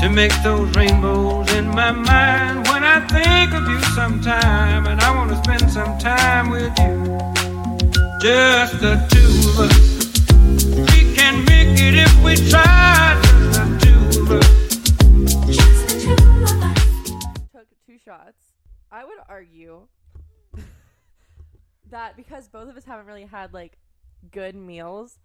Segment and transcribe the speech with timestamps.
[0.00, 5.14] to make those rainbows in my mind when I think of you sometime and I
[5.14, 7.18] want to spend some time with you.
[8.20, 9.90] Just the two of us.
[10.92, 13.20] We can make it if we try.
[13.22, 15.56] Just the two of us.
[15.56, 17.10] Just the two of us.
[17.52, 18.54] took two shots.
[18.90, 19.86] I would argue
[21.90, 23.76] that because both of us haven't really had like
[24.30, 25.18] good meals,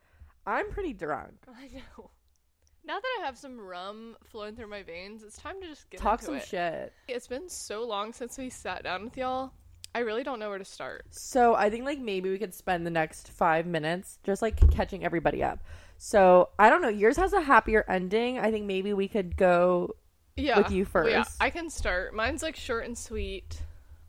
[0.45, 1.35] I'm pretty drunk.
[1.47, 2.09] I know.
[2.87, 5.99] Now that I have some rum flowing through my veins, it's time to just get
[5.99, 6.45] Talk some it.
[6.45, 6.93] shit.
[7.07, 9.51] It's been so long since we sat down with y'all.
[9.95, 11.05] I really don't know where to start.
[11.09, 15.03] So I think like maybe we could spend the next five minutes just like catching
[15.05, 15.59] everybody up.
[15.97, 16.89] So I don't know.
[16.89, 18.37] Yours has a happier ending.
[18.37, 19.95] I think maybe we could go.
[20.35, 20.57] Yeah.
[20.57, 21.37] With you well, yeah, first.
[21.39, 22.13] I can start.
[22.13, 23.61] Mine's like short and sweet.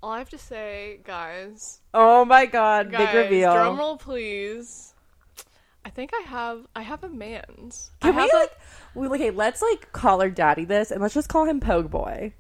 [0.03, 2.91] All I have to say, guys, Oh my god!
[2.91, 3.53] guys, big reveal.
[3.55, 4.93] drum roll, please.
[5.87, 6.67] I think I have.
[6.75, 7.93] I have a man's.
[8.03, 8.51] I Can we have a- like?
[8.97, 12.33] We, okay, let's like call our daddy this, and let's just call him Pogue Boy,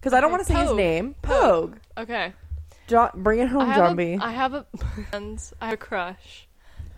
[0.00, 1.14] because I don't want to say his name.
[1.20, 1.76] Pogue.
[1.98, 2.32] Okay.
[2.86, 4.18] John, bring it home, have B.
[4.18, 4.64] I have a
[5.12, 5.52] man's.
[5.60, 6.48] I have a crush.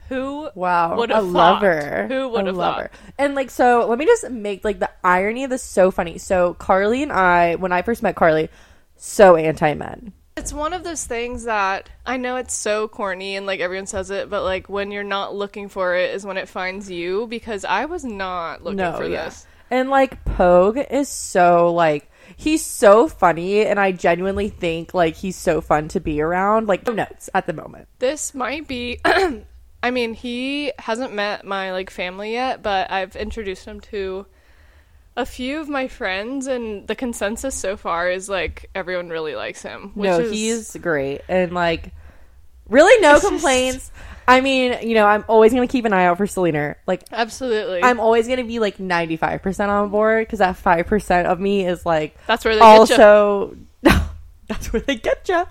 [0.09, 1.27] Who Wow, Would've a thought?
[1.63, 2.07] lover.
[2.09, 2.83] Who would've lover.
[2.93, 3.13] thought?
[3.19, 6.19] And like, so let me just make like the irony of this so funny.
[6.19, 8.49] So Carly and I, when I first met Carly,
[8.97, 10.13] so anti men.
[10.37, 14.11] It's one of those things that I know it's so corny and like everyone says
[14.11, 17.65] it, but like when you're not looking for it is when it finds you because
[17.65, 19.25] I was not looking No, for yeah.
[19.25, 19.47] this.
[19.71, 25.37] And like Pogue is so like he's so funny, and I genuinely think like he's
[25.37, 26.69] so fun to be around.
[26.69, 27.89] Like no notes at the moment.
[27.99, 29.01] This might be
[29.83, 34.27] I mean, he hasn't met my like family yet, but I've introduced him to
[35.17, 39.63] a few of my friends and the consensus so far is like everyone really likes
[39.63, 39.93] him.
[39.95, 41.93] Which no, is, he's great, and like
[42.69, 43.91] really no It's just- complaints.
[44.29, 46.75] I mean, you know, I'm always gonna keep an eye out for Selena.
[46.87, 51.29] Like absolutely I'm always gonna be like 95 percent on board because that five percent
[51.29, 53.57] of me is like That's where they also
[54.49, 55.45] that's where they get you.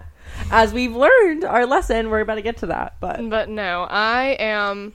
[0.51, 2.95] As we've learned our lesson, we're about to get to that.
[2.99, 4.93] But But no, I am.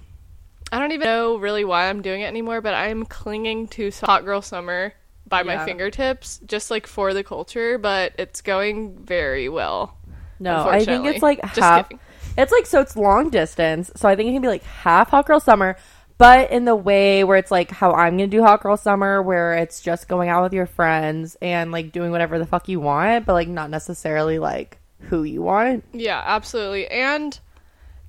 [0.72, 4.24] I don't even know really why I'm doing it anymore, but I'm clinging to Hot
[4.24, 4.92] Girl Summer
[5.26, 9.96] by my fingertips, just like for the culture, but it's going very well.
[10.38, 11.88] no, I think it's like Just half.
[11.88, 12.00] kidding.
[12.38, 15.26] It's like so it's long distance, so I think it can be like half Hot
[15.26, 15.76] Girl Summer,
[16.18, 19.54] but in the way where it's like how I'm gonna do Hot Girl Summer, where
[19.54, 23.26] it's just going out with your friends and like doing whatever the fuck you want,
[23.26, 25.84] but like not necessarily like who you want.
[25.92, 26.86] Yeah, absolutely.
[26.88, 27.38] And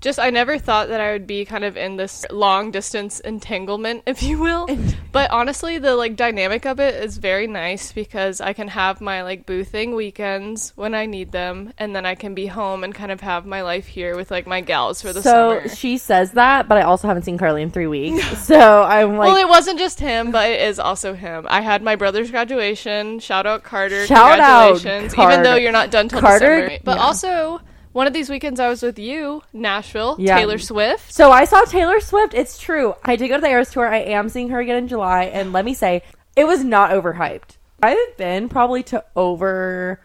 [0.02, 4.04] just, I never thought that I would be kind of in this long distance entanglement,
[4.08, 4.68] if you will.
[5.12, 9.22] but honestly, the like dynamic of it is very nice because I can have my
[9.22, 13.12] like boothing weekends when I need them, and then I can be home and kind
[13.12, 15.70] of have my life here with like my gals for the so summer.
[15.70, 19.28] she says that, but I also haven't seen Carly in three weeks, so I'm like.
[19.28, 21.46] well, it wasn't just him, but it is also him.
[21.50, 23.20] I had my brother's graduation.
[23.20, 24.08] Shout out Carter.
[24.08, 25.14] Shout out Congratulations.
[25.14, 26.84] Even though you're not done till Carter- December.
[26.84, 27.04] But yeah.
[27.04, 27.62] also,
[27.94, 30.38] one of these weekends I was with you, Nashville, Yeah.
[30.38, 31.12] Taylor Swift.
[31.12, 32.34] So I saw Taylor Swift.
[32.34, 32.96] It's true.
[33.04, 33.88] I did go to the Eras tour.
[33.88, 36.04] I am seeing her again in July, and let me say,
[36.36, 37.58] it was not overhyped.
[37.84, 40.00] I've been probably to over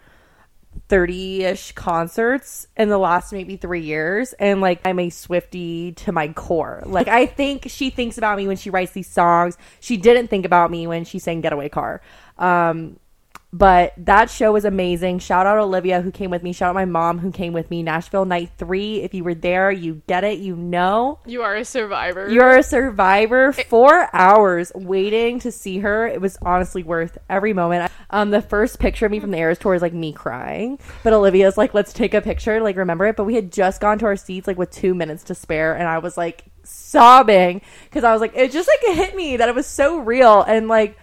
[0.88, 6.28] 30-ish concerts in the last maybe three years and like i'm a swifty to my
[6.28, 10.28] core like i think she thinks about me when she writes these songs she didn't
[10.28, 12.02] think about me when she sang getaway car
[12.38, 12.98] um
[13.52, 15.18] but that show was amazing.
[15.18, 16.52] Shout out Olivia who came with me.
[16.52, 17.82] Shout out my mom who came with me.
[17.82, 19.02] Nashville night three.
[19.02, 20.38] If you were there, you get it.
[20.38, 21.20] You know.
[21.26, 22.28] You are a survivor.
[22.28, 23.52] You're a survivor.
[23.52, 26.06] Four hours waiting to see her.
[26.06, 27.90] It was honestly worth every moment.
[28.10, 31.12] Um, the first picture of me from the Eras tour is like me crying, but
[31.12, 34.06] Olivia's like, "Let's take a picture, like remember it." But we had just gone to
[34.06, 38.12] our seats like with two minutes to spare, and I was like sobbing because I
[38.12, 40.98] was like, it just like hit me that it was so real and like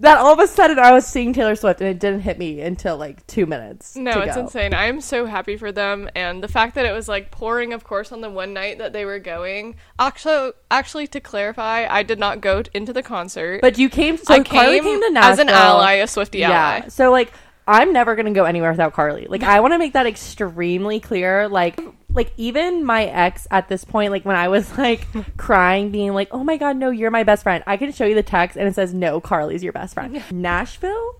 [0.00, 2.60] that all of a sudden I was seeing Taylor Swift and it didn't hit me
[2.60, 3.96] until like two minutes.
[3.96, 4.42] no, it's go.
[4.42, 4.74] insane.
[4.74, 7.84] I am so happy for them, and the fact that it was like pouring, of
[7.84, 9.76] course, on the one night that they were going.
[9.98, 13.60] Actually, actually, to clarify, I did not go into the concert.
[13.60, 16.44] But you came, so I Carly came came to Nashville as an ally, a Swifty
[16.44, 16.54] ally.
[16.54, 16.88] Yeah.
[16.88, 17.32] So like
[17.68, 19.26] I'm never gonna go anywhere without Carly.
[19.28, 21.48] Like I want to make that extremely clear.
[21.48, 21.78] Like
[22.12, 25.06] like even my ex at this point, like when I was like
[25.36, 28.14] crying, being like, "Oh my god, no, you're my best friend." I can show you
[28.14, 31.16] the text and it says, "No, Carly's your best friend." Nashville.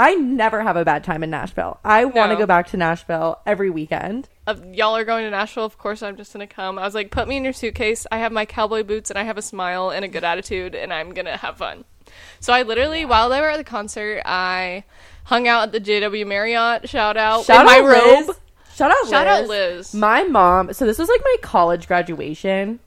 [0.00, 1.80] I never have a bad time in Nashville.
[1.84, 2.38] I want to No.
[2.40, 4.28] go back to Nashville every weekend.
[4.46, 6.78] Of y'all are going to Nashville, of course I'm just gonna come.
[6.78, 8.06] I was like, put me in your suitcase.
[8.12, 10.92] I have my cowboy boots and I have a smile and a good attitude, and
[10.92, 11.84] I'm gonna have fun.
[12.38, 14.84] So I literally, while they were at the concert, I
[15.24, 16.88] hung out at the JW Marriott.
[16.88, 18.26] Shout out Shout in my out Liz.
[18.28, 18.36] robe.
[18.78, 19.92] Shout out Shout out Liz.
[19.92, 19.94] Liz.
[19.94, 20.72] My mom.
[20.72, 22.78] So this was like my college graduation,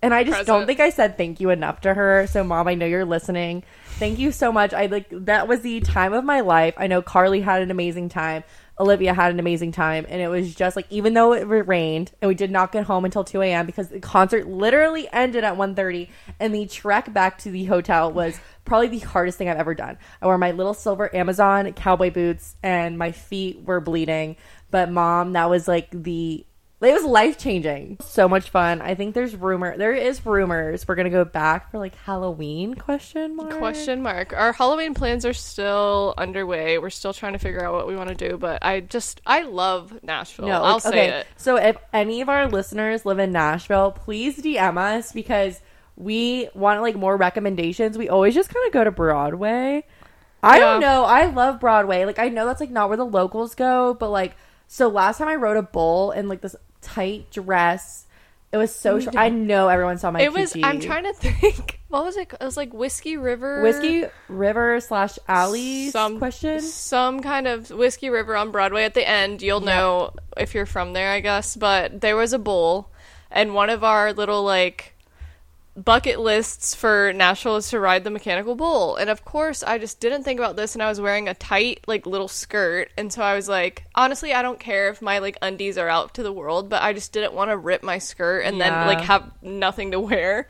[0.00, 2.28] And I just don't think I said thank you enough to her.
[2.28, 3.64] So, mom, I know you're listening.
[3.98, 4.72] Thank you so much.
[4.72, 6.74] I like that was the time of my life.
[6.76, 8.44] I know Carly had an amazing time.
[8.80, 12.28] Olivia had an amazing time, and it was just like even though it rained and
[12.28, 13.66] we did not get home until 2 a.m.
[13.66, 16.08] because the concert literally ended at 1.30
[16.40, 19.98] and the trek back to the hotel was probably the hardest thing I've ever done.
[20.20, 24.36] I wore my little silver Amazon cowboy boots and my feet were bleeding,
[24.72, 26.44] but mom, that was like the
[26.88, 27.98] it was life changing.
[28.00, 28.82] So much fun.
[28.82, 29.76] I think there's rumor.
[29.76, 30.88] There is rumors.
[30.88, 33.56] We're gonna go back for like Halloween question mark.
[33.58, 34.32] Question mark.
[34.32, 36.78] Our Halloween plans are still underway.
[36.78, 39.42] We're still trying to figure out what we want to do, but I just I
[39.42, 40.48] love Nashville.
[40.48, 41.08] No, I'll like, say okay.
[41.20, 41.26] it.
[41.36, 45.60] So if any of our listeners live in Nashville, please DM us because
[45.94, 47.96] we want like more recommendations.
[47.96, 49.84] We always just kind of go to Broadway.
[50.42, 51.04] I don't know.
[51.04, 52.04] I love Broadway.
[52.04, 54.34] Like I know that's like not where the locals go, but like
[54.72, 58.06] so last time I rode a bull in like this tight dress.
[58.52, 59.16] It was so oh, short.
[59.16, 60.56] I know everyone saw my It was.
[60.62, 61.78] I'm trying to think.
[61.88, 62.32] What was it?
[62.32, 63.62] It was like Whiskey River.
[63.62, 66.62] Whiskey River slash Alley some question.
[66.62, 69.42] Some kind of Whiskey River on Broadway at the end.
[69.42, 71.54] You'll know if you're from there, I guess.
[71.54, 72.90] But there was a bull,
[73.30, 74.91] and one of our little like
[75.76, 78.96] bucket lists for Nashville is to ride the mechanical bull.
[78.96, 81.80] And of course, I just didn't think about this, and I was wearing a tight
[81.86, 85.38] like little skirt, and so I was like, honestly, I don't care if my like
[85.42, 88.40] undies are out to the world, but I just didn't want to rip my skirt
[88.44, 88.86] and Yeah.
[88.86, 90.46] then like have nothing to wear.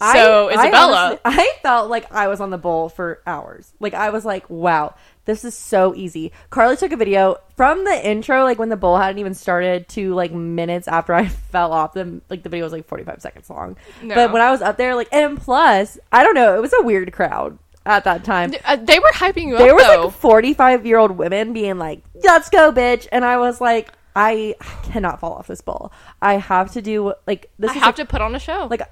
[0.00, 3.72] So I Isabella, honestly- I felt like I was on the bull for hours.
[3.80, 4.94] Like I was like, wow,
[5.28, 6.32] this is so easy.
[6.48, 10.14] Carly took a video from the intro, like when the bowl hadn't even started, to
[10.14, 11.92] like minutes after I fell off.
[11.92, 13.76] The like the video was like forty five seconds long.
[14.02, 14.14] No.
[14.14, 16.82] But when I was up there, like, and plus, I don't know, it was a
[16.82, 18.54] weird crowd at that time.
[18.64, 20.04] uh, they were hyping you There up was though.
[20.06, 23.92] like forty five year old women being like, "Let's go, bitch!" And I was like.
[24.16, 25.92] I cannot fall off this bowl.
[26.20, 27.70] I have to do like this.
[27.70, 28.66] I have like, to put on a show.
[28.68, 28.82] like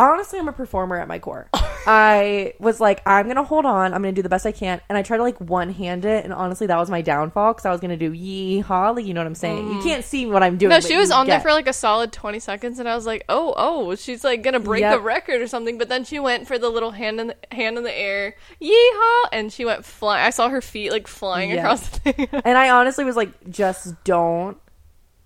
[0.00, 1.48] honestly i'm a performer at my core
[1.86, 4.96] i was like i'm gonna hold on i'm gonna do the best i can and
[4.98, 7.70] i try to like one hand it and honestly that was my downfall because i
[7.70, 10.56] was gonna do yee holly you know what i'm saying you can't see what i'm
[10.56, 10.74] doing Mm.
[10.74, 13.24] no, she was on there for like a solid 20 seconds, and I was like,
[13.28, 14.92] oh, oh, she's like gonna break Yep.
[14.94, 15.78] the record or something.
[15.78, 19.28] But then she went for the little hand in the, hand in the air, yeehaw,
[19.32, 20.24] and she went flying.
[20.24, 21.56] I saw her feet like flying Yeah.
[21.56, 22.28] across the thing.
[22.44, 24.58] and i honestly was like just don't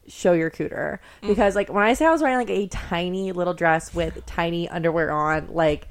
[0.08, 1.28] show your cooter Mm.
[1.28, 4.68] because like when i say i was wearing like a tiny little dress with tiny
[4.68, 5.88] underwear on like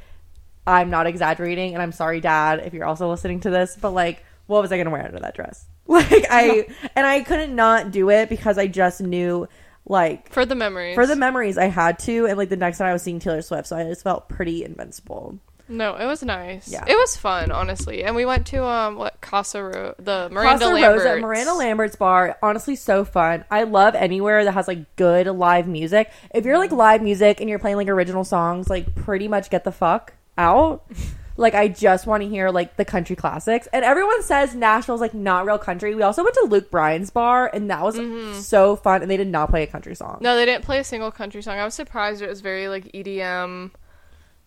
[0.68, 4.24] i'm not exaggerating and i'm sorry dad if you're also listening to this but like
[4.48, 6.66] what was i gonna wear under that dress like i
[6.96, 9.48] and i couldn't not do it because i just knew
[9.86, 10.96] like for the memories.
[10.96, 13.42] for the memories i had to and like the next time i was seeing taylor
[13.42, 15.38] swift so i just felt pretty invincible
[15.68, 16.72] no, it was nice.
[16.72, 16.84] Yeah.
[16.88, 18.04] It was fun, honestly.
[18.04, 21.06] And we went to um what Casa Ro- the Miranda Casa Lambert.
[21.06, 23.46] Rosa, Miranda Lambert's bar, honestly, so fun.
[23.50, 26.12] I love anywhere that has like good live music.
[26.34, 29.64] If you're like live music and you're playing like original songs, like pretty much get
[29.64, 30.84] the fuck out.
[31.38, 33.68] like I just want to hear like the country classics.
[33.74, 35.96] And everyone says Nashville's like not real country.
[35.96, 39.02] We also went to Luke Bryan's bar, and that was so fun.
[39.02, 40.20] And they did not play a country song.
[40.22, 41.58] No, they didn't play a single country song.
[41.58, 43.72] I was surprised it was very like EDM,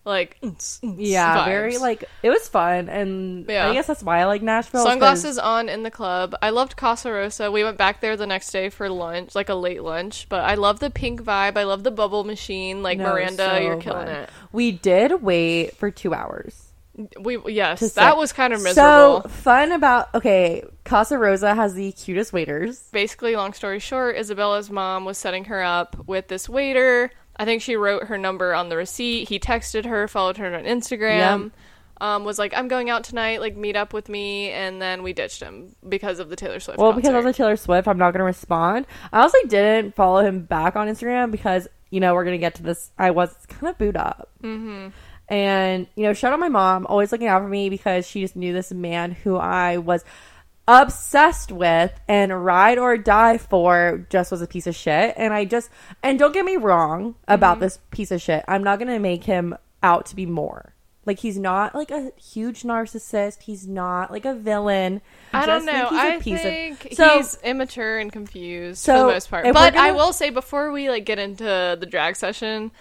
[0.07, 1.45] like yeah, vibes.
[1.45, 3.67] very like it was fun, and Yeah.
[3.69, 4.83] I guess that's why I like Nashville.
[4.83, 6.33] Sunglasses on in the club.
[6.41, 7.51] I loved Casa Rosa.
[7.51, 10.27] We went back there the next day for lunch, like a late lunch.
[10.29, 11.57] But I love the pink vibe.
[11.57, 12.81] I love the bubble machine.
[12.81, 14.15] Like No, Miranda, so you're killing fun.
[14.15, 14.29] it.
[14.51, 16.63] We did wait for two hours.
[17.19, 18.17] We yes, that sit.
[18.17, 19.21] was kind of miserable.
[19.21, 22.79] So fun about okay, Casa Rosa has the cutest waiters.
[22.91, 27.11] Basically, long story short, Isabella's mom was setting her up with this waiter.
[27.39, 29.29] I think she wrote her number on the receipt.
[29.29, 31.51] He texted her, followed her on Instagram.
[31.99, 33.41] Um, was like, "I'm going out tonight.
[33.41, 36.77] Like, meet up with me." And then we ditched him because of the Taylor Swift.
[36.77, 37.29] Well, because I was concert.
[37.29, 38.85] a Taylor Swift, I'm not going to respond.
[39.11, 42.55] I also didn't follow him back on Instagram because you know we're going to get
[42.55, 42.91] to this.
[42.99, 44.89] I was kind of booed up, mm-hmm.
[45.27, 48.35] and you know, shout out my mom, always looking out for me because she just
[48.35, 50.05] knew this man who I was
[50.67, 55.13] obsessed with and ride or die for just was a piece of shit.
[55.17, 55.69] And i just
[56.03, 57.61] and don't get me wrong about mm-hmm.
[57.61, 58.43] this piece of shit.
[58.47, 60.73] I'm not gonna make him out to be more.
[61.05, 63.43] Like he's not like a huge narcissist.
[63.43, 65.01] He's not like a villain.
[65.31, 65.89] I don't Just know.
[65.89, 69.13] think he's a I piece of- think So- he's immature and confused So, for the
[69.13, 69.45] most part.
[69.45, 72.71] But I gonna- will say before we like get into the drag session,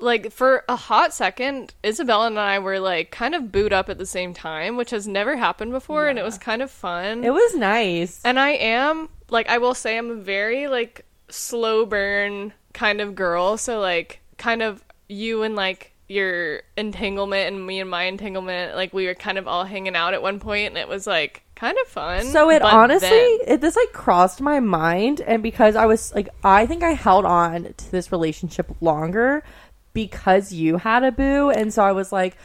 [0.00, 3.98] like for a hot second, Isabella and I were like kind of booed up at
[3.98, 7.24] the same time, which has never happened before, and it was kind of fun.
[7.24, 11.86] it was nice and I am like I will say I'm a very like slow
[11.86, 13.56] burn kind of girl.
[13.56, 18.92] So like kind of you and like your entanglement and me and my entanglement, like
[18.92, 21.76] we were kind of all hanging out at one point and it was like kind
[21.80, 22.24] of fun.
[22.24, 26.28] So it honestly, then- it, this like crossed my mind, and because I was like,
[26.42, 29.44] I think I held on to this relationship longer
[29.92, 31.50] because you had a boo.
[31.50, 32.36] And so I was like,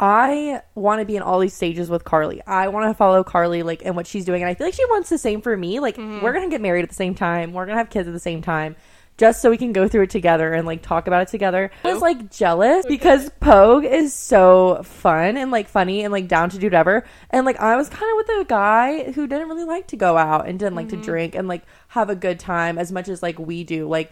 [0.00, 2.40] I want to be in all these stages with Carly.
[2.46, 4.84] I want to follow Carly like and what she's doing, and I feel like she
[4.86, 5.78] wants the same for me.
[5.78, 6.24] Like mm-hmm.
[6.24, 7.52] we're gonna get married at the same time.
[7.52, 8.76] We're gonna have kids at the same time.
[9.18, 11.70] Just so we can go through it together and like talk about it together.
[11.84, 16.48] I was like jealous because Pogue is so fun and like funny and like down
[16.48, 17.04] to do whatever.
[17.28, 20.16] And like I was kind of with a guy who didn't really like to go
[20.16, 21.04] out and didn't like to mm-hmm.
[21.04, 23.86] drink and like have a good time as much as like we do.
[23.86, 24.10] Like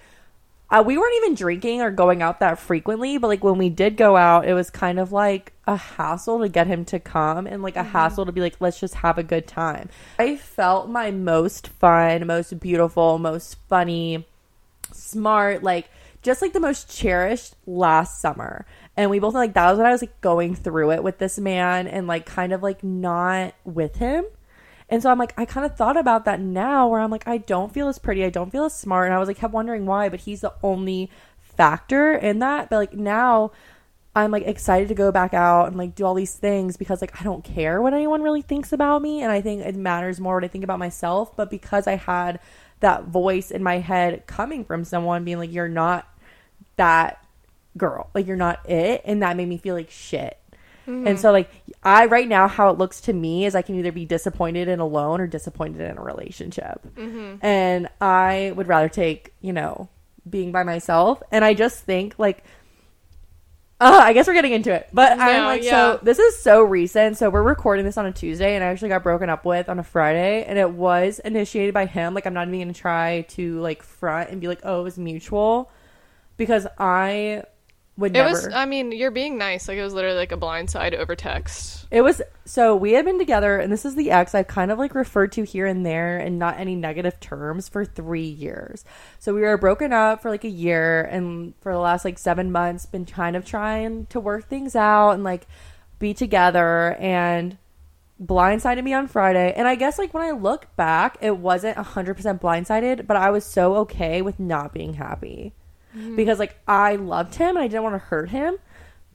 [0.70, 3.96] uh, we weren't even drinking or going out that frequently, but like when we did
[3.96, 7.62] go out, it was kind of like a hassle to get him to come and
[7.62, 9.88] like a hassle to be like, let's just have a good time.
[10.18, 14.26] I felt my most fun, most beautiful, most funny,
[14.92, 15.88] smart, like
[16.22, 18.66] just like the most cherished last summer.
[18.94, 21.38] And we both like that was when I was like going through it with this
[21.38, 24.26] man and like kind of like not with him.
[24.88, 27.38] And so I'm like, I kind of thought about that now where I'm like, I
[27.38, 28.24] don't feel as pretty.
[28.24, 29.06] I don't feel as smart.
[29.06, 32.70] And I was like, kept wondering why, but he's the only factor in that.
[32.70, 33.52] But like now
[34.16, 37.20] I'm like excited to go back out and like do all these things because like
[37.20, 39.22] I don't care what anyone really thinks about me.
[39.22, 41.36] And I think it matters more what I think about myself.
[41.36, 42.40] But because I had
[42.80, 46.08] that voice in my head coming from someone being like, you're not
[46.76, 47.22] that
[47.76, 48.08] girl.
[48.14, 49.02] Like you're not it.
[49.04, 50.37] And that made me feel like shit.
[50.88, 51.50] And so like
[51.82, 54.80] I right now how it looks to me is I can either be disappointed and
[54.80, 56.80] alone or disappointed in a relationship.
[57.42, 59.88] And I would rather take, you know,
[60.28, 61.22] being by myself.
[61.30, 62.42] And I just think like
[63.80, 64.88] uh, I guess we're getting into it.
[64.92, 65.70] But I'm like yeah.
[65.70, 67.18] so this is so recent.
[67.18, 69.78] So we're recording this on a Tuesday and I actually got broken up with on
[69.78, 72.14] a Friday and it was initiated by him.
[72.14, 74.98] Like I'm not even gonna try to like front and be like, oh, it was
[74.98, 75.70] mutual.
[76.36, 77.44] Because I
[77.98, 78.48] would It never was.
[78.54, 79.66] I mean, you're being nice.
[79.66, 81.86] Like it was literally like a blind side over text.
[81.90, 84.78] It was so we had been together, and this is the ex I've kind of
[84.78, 88.84] like referred to here and there, and not any negative terms for three years.
[89.18, 92.52] So we were broken up for like a year, and for the last like seven
[92.52, 95.48] months, been kind of trying to work things out and like
[95.98, 96.94] be together.
[97.00, 97.58] And
[98.22, 102.14] blindsided me on Friday, and I guess like when I look back, it wasn't hundred
[102.14, 105.52] percent blindsided, but I was so okay with not being happy
[105.98, 106.16] Mm-hmm.
[106.16, 108.56] because like I loved him and I didn't want to hurt him.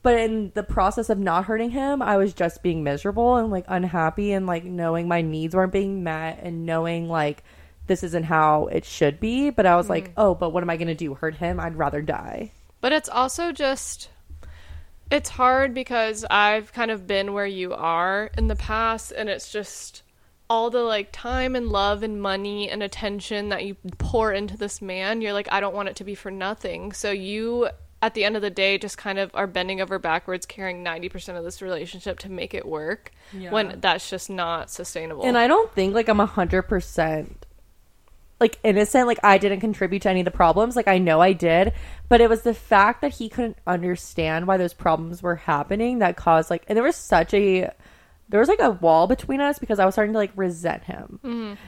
[0.01, 3.63] But in the process of not hurting him, I was just being miserable and like
[3.69, 7.41] unhappy and like knowing my needs weren't being met and knowing like
[7.87, 9.49] this isn't how it should be.
[9.49, 10.13] But I was like, mm-hmm.
[10.17, 11.13] oh, but what am I going to do?
[11.13, 11.57] Hurt him?
[11.57, 12.51] I'd rather die.
[12.81, 14.09] But it's also just
[15.09, 19.51] it's hard because I've kind of been where you are in the past and it's
[19.53, 20.03] just
[20.49, 24.81] all the like time and love and money and attention that you pour into this
[24.81, 26.91] man, you're like I don't want it to be for nothing.
[26.91, 27.69] So you
[28.01, 31.37] at the end of the day just kind of are bending over backwards carrying 90%
[31.37, 33.13] of this relationship to make it work
[33.49, 35.23] when that's just not sustainable.
[35.23, 37.45] And I don't think like I'm a hundred percent
[38.43, 39.07] like innocent.
[39.07, 40.75] Like I didn't contribute to any of the problems.
[40.75, 41.71] Like I know I did,
[42.09, 46.17] but it was the fact that he couldn't understand why those problems were happening that
[46.17, 47.71] caused like, and there was such a
[48.33, 51.19] there was like a wall between us because I was starting to like resent him.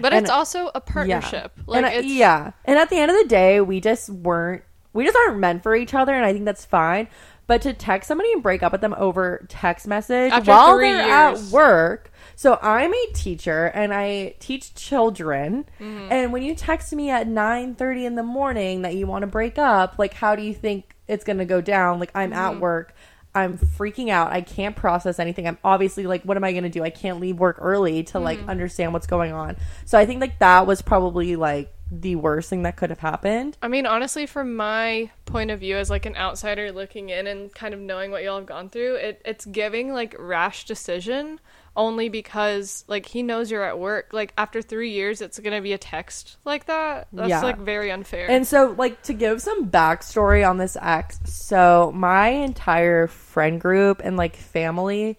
[0.01, 1.51] but and- it's also a partnership.
[1.57, 1.63] Yeah.
[1.67, 2.53] Like and it's yeah.
[2.65, 5.75] And at the end of the day, we just weren't we just aren't meant for
[5.75, 7.07] each other and I think that's fine.
[7.45, 11.01] But to text somebody and break up with them over text message After while they're
[11.01, 12.11] at work.
[12.35, 15.65] So I'm a teacher and I teach children.
[15.79, 16.11] Mm-hmm.
[16.11, 19.59] And when you text me at 9:30 in the morning that you want to break
[19.59, 21.99] up, like how do you think it's going to go down?
[21.99, 22.39] Like I'm Mm-hmm.
[22.39, 22.95] at work.
[23.35, 24.31] I'm freaking out.
[24.31, 25.47] I can't process anything.
[25.47, 26.83] I'm obviously like, what am I going to do?
[26.83, 28.49] I can't leave work early to like Mm-hmm.
[28.49, 29.57] understand what's going on.
[29.85, 33.57] So I think like that was probably like the worst thing that could have happened.
[33.61, 37.53] I mean, honestly, from my point of view as like an outsider looking in and
[37.53, 41.39] kind of knowing what y'all have gone through, it it's giving like rash decision
[41.77, 44.09] only because like he knows you're at work.
[44.13, 47.07] Like after three years, it's gonna be a text like that.
[47.11, 47.41] That's Yeah.
[47.41, 48.29] like very unfair.
[48.29, 54.01] And so, like, to give some backstory on this ex, so my entire friend group
[54.03, 55.17] and like family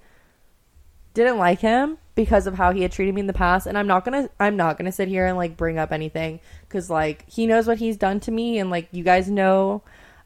[1.15, 3.67] didn't like him because of how he had treated me in the past.
[3.67, 6.89] And I'm not gonna, I'm not gonna sit here and like bring up anything because
[6.91, 9.83] like he knows what he's done to me, and like you guys know.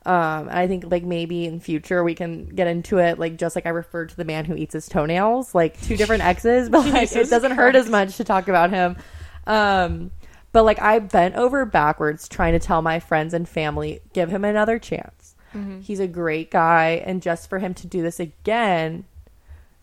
[0.07, 3.55] Um, and I think like maybe in future we can get into it, like just
[3.55, 6.87] like I referred to the man who eats his toenails, like two different exes, but
[6.93, 8.97] like it doesn't hurt as much to talk about him.
[9.47, 10.11] Um,
[10.53, 14.45] but like I bent over backwards trying to tell my friends and family, give him
[14.45, 15.35] another chance.
[15.83, 19.05] He's a great guy, and just for him to do this again,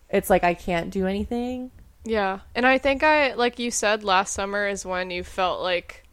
[0.08, 1.70] it's like I can't do anything.
[2.04, 6.07] yeah, and I think I like you said last summer is when you felt like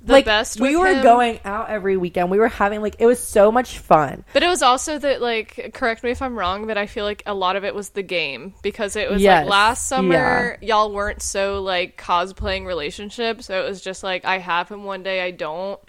[0.00, 0.60] the like best.
[0.60, 1.02] we were him.
[1.02, 2.30] going out every weekend.
[2.30, 4.24] We were having like it was so much fun.
[4.32, 7.22] But it was also that, like, correct me if I'm wrong, but I feel like
[7.26, 9.42] a lot of it was the game because it was Yes.
[9.44, 13.46] like last summer, y'all weren't so like cosplaying relationships.
[13.46, 15.80] So it was just like, I have him one day, I don't.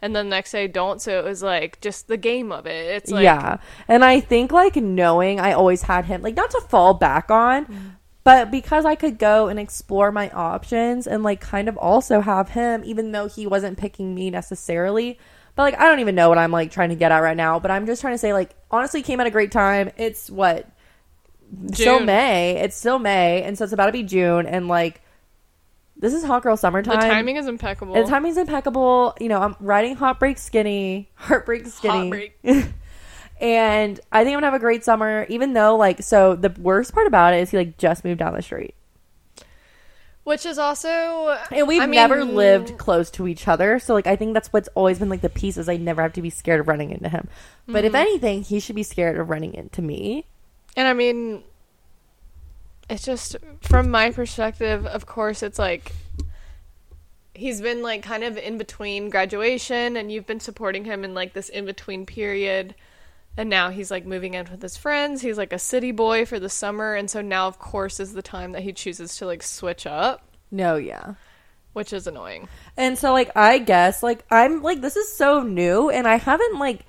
[0.00, 1.02] and then the next day I don't.
[1.02, 2.86] So it was like just the game of it.
[2.96, 3.58] It's like yeah.
[3.88, 7.64] And I think like knowing I always had him like not to fall back on,
[7.66, 7.88] mm-hmm.
[8.28, 12.50] But because I could go and explore my options and like kind of also have
[12.50, 15.18] him even though he wasn't picking me necessarily.
[15.54, 17.58] But like I don't even know what I'm like trying to get at right now,
[17.58, 19.90] but I'm just trying to say like honestly came at a great time.
[19.96, 20.68] It's what
[21.72, 22.58] still May.
[22.58, 25.00] It's still May and so it's about to be June and like
[25.96, 27.00] this is hot girl summertime.
[27.00, 27.94] the timing is impeccable.
[27.94, 29.16] And the timing's impeccable.
[29.18, 32.10] You know, I'm riding hot break Skinny, Heartbreak Skinny.
[32.44, 32.74] Heartbreak.
[33.40, 36.92] and I think I'm gonna have a great summer, even though, like, so the worst
[36.92, 38.74] part about it is he, like, just moved down the street.
[40.24, 43.78] Which is also And we've I mean, never lived close to each other.
[43.78, 46.12] So, like, I think that's what's always been, like, the piece is I never have
[46.14, 47.28] to be scared of running into him.
[47.66, 47.86] But Mm-hmm.
[47.86, 50.26] if anything, he should be scared of running into me.
[50.76, 51.44] And I mean,
[52.90, 55.92] it's just from my perspective, of course, it's like
[57.34, 61.32] he's been like kind of in between graduation, and you've been supporting him in like
[61.32, 62.74] this in between period.
[63.38, 65.22] And now he's like moving in with his friends.
[65.22, 66.94] He's like a city boy for the summer.
[66.94, 70.28] And so now, of course, is the time that he chooses to like switch up,
[70.50, 71.14] No, yeah.
[71.72, 72.48] which is annoying.
[72.76, 76.58] And so, like, I guess, like, I'm like, this is so new, and I haven't,
[76.58, 76.84] like,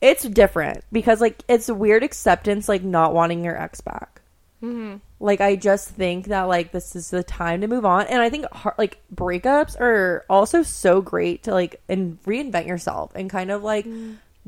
[0.00, 4.22] it's different because, like, it's a weird acceptance, like, not wanting your ex back.
[4.62, 4.96] Mm-hmm.
[5.20, 8.06] Like, I just think that, like, this is the time to move on.
[8.06, 8.46] And I think,
[8.76, 13.86] like, breakups are also so great to, like, and reinvent yourself and kind of, like,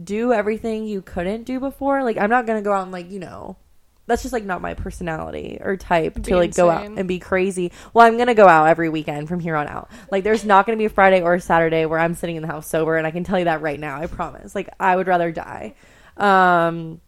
[0.04, 2.02] do everything you couldn't do before.
[2.02, 3.56] Like, I'm not going to go out and, like, you know,
[4.06, 7.18] that's just like not my personality or type Be to like go out and be
[7.18, 7.72] crazy.
[7.94, 9.90] Well, I'm gonna go out every weekend from here on out.
[10.10, 12.48] Like, there's not gonna be a Friday or a Saturday where I'm sitting in the
[12.48, 14.00] house sober, and I can tell you that right now.
[14.00, 14.54] I promise.
[14.54, 15.74] Like, I would rather die.
[16.16, 17.00] Um,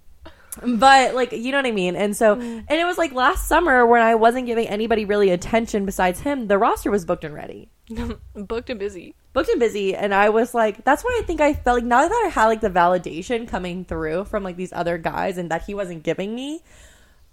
[0.63, 1.97] but like, you know what I mean.
[1.97, 2.65] And so, mm.
[2.69, 6.47] and it was like last summer when I wasn't giving anybody really attention besides him.
[6.49, 7.71] The roster was booked and ready
[8.35, 9.15] Booked and busy.
[9.35, 12.09] booked and busy and i was like that's why i think i felt like now
[12.09, 15.65] that i had like the validation coming through from like these other guys and that
[15.65, 16.63] he wasn't giving me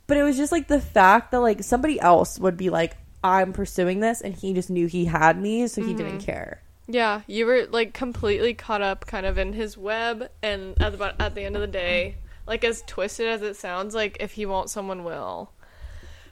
[0.07, 3.53] but it was just like the fact that like somebody else would be like i'm
[3.53, 6.25] pursuing this and he just knew he had me so he didn't mm-hmm.
[6.25, 10.97] care Yeah, you were like completely caught up kind of in his web and at
[10.97, 14.33] the at the end of the day, like as twisted as it sounds, like if
[14.33, 15.51] he won't someone will.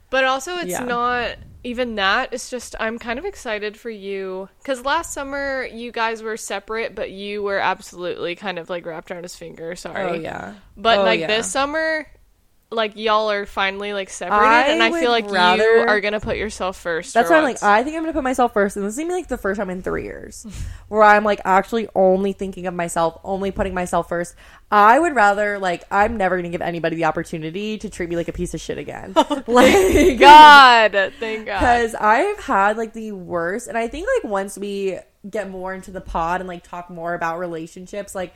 [0.09, 0.83] But also it's Yeah.
[0.83, 5.91] not even that, it's just I'm kind of excited for you cuz last summer you
[5.91, 10.01] guys were separate, but you were absolutely kind of like wrapped around his finger, sorry.
[10.03, 11.27] oh yeah But Oh, like yeah.
[11.27, 12.07] this summer
[12.71, 16.37] like y'all are finally like separated I and I feel like you are to put
[16.37, 17.15] yourself first.
[17.15, 19.09] That's why I'm like, I think I'm gonna put myself first, and this is gonna
[19.09, 20.45] be like the first time in three years
[20.87, 24.35] where I'm like actually only thinking of myself, only putting myself first.
[24.71, 28.27] I would rather like I'm never gonna give anybody the opportunity to treat me like
[28.27, 29.13] a piece of shit again.
[29.47, 31.59] like God, thank God.
[31.59, 35.89] because I've had like the worst, and I think like once we get more into
[35.89, 38.33] the pod and like talk more about relationships, like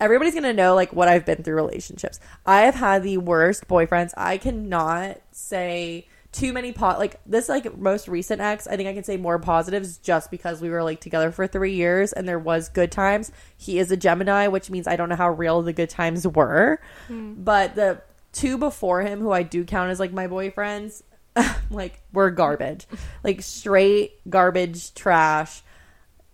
[0.00, 2.20] everybody's gonna know like what I've been through relationships.
[2.46, 4.12] I have had the worst boyfriends.
[4.16, 8.66] I cannot say too many pot like this like most recent ex.
[8.66, 11.74] I think I can say more positives just because we were like together for three
[11.74, 13.32] years and there was good times.
[13.56, 16.80] He is a Gemini, which means I don't know how real the good times were,
[17.06, 17.34] hmm.
[17.36, 21.02] but the two before him who I do count as like my boyfriends
[21.70, 22.86] like were garbage
[23.24, 25.62] like straight garbage trash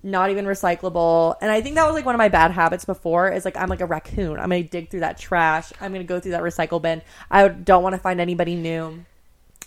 [0.04, 1.36] not even recyclable.
[1.40, 3.68] And i think that was like one of my bad habits before is like i'm
[3.68, 4.38] like a raccoon.
[4.38, 5.72] I'm gonna dig through that trash.
[5.80, 7.02] I'm gonna go through that recycle bin.
[7.30, 9.04] I don't want to find anybody new.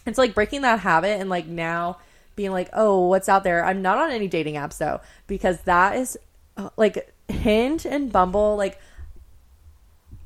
[0.05, 1.97] And so like breaking that habit and like now
[2.35, 3.65] being like oh what's out there?
[3.65, 6.17] I'm not on any dating apps though because that is
[6.55, 8.79] uh, like hinge and bumble like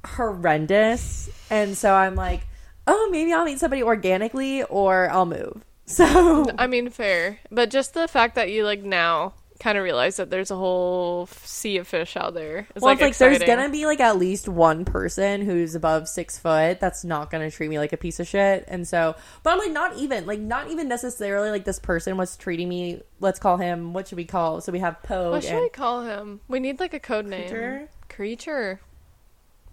[0.05, 1.29] horrendous.
[1.49, 2.41] And so i'm like
[2.85, 5.63] oh maybe i'll meet somebody organically or i'll move.
[5.91, 10.17] So I mean, fair, but just the fact that you like now kind of realize
[10.17, 12.67] that there's a whole sea of fish out there.
[12.75, 16.07] It's well like, it's like there's gonna be like at least one person who's above
[16.07, 19.51] six foot that's not gonna treat me like a piece of shit and so but
[19.53, 23.39] i'm like not even like not even necessarily like this person was treating me let's
[23.39, 25.31] call him what should we call so we have Poe.
[25.31, 26.41] What should and we call him?
[26.47, 27.77] We need like a code Creature?
[27.79, 27.87] name.
[28.09, 28.79] Creature.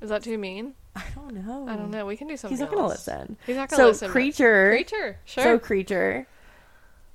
[0.00, 0.74] Is that too mean?
[0.94, 2.04] i don't know I don't know.
[2.06, 2.56] We can do something.
[2.56, 4.08] he's not gonna listen He's not gonna so listen.
[4.08, 5.18] So creature Creature.
[5.24, 5.44] Sure.
[5.44, 6.26] so creature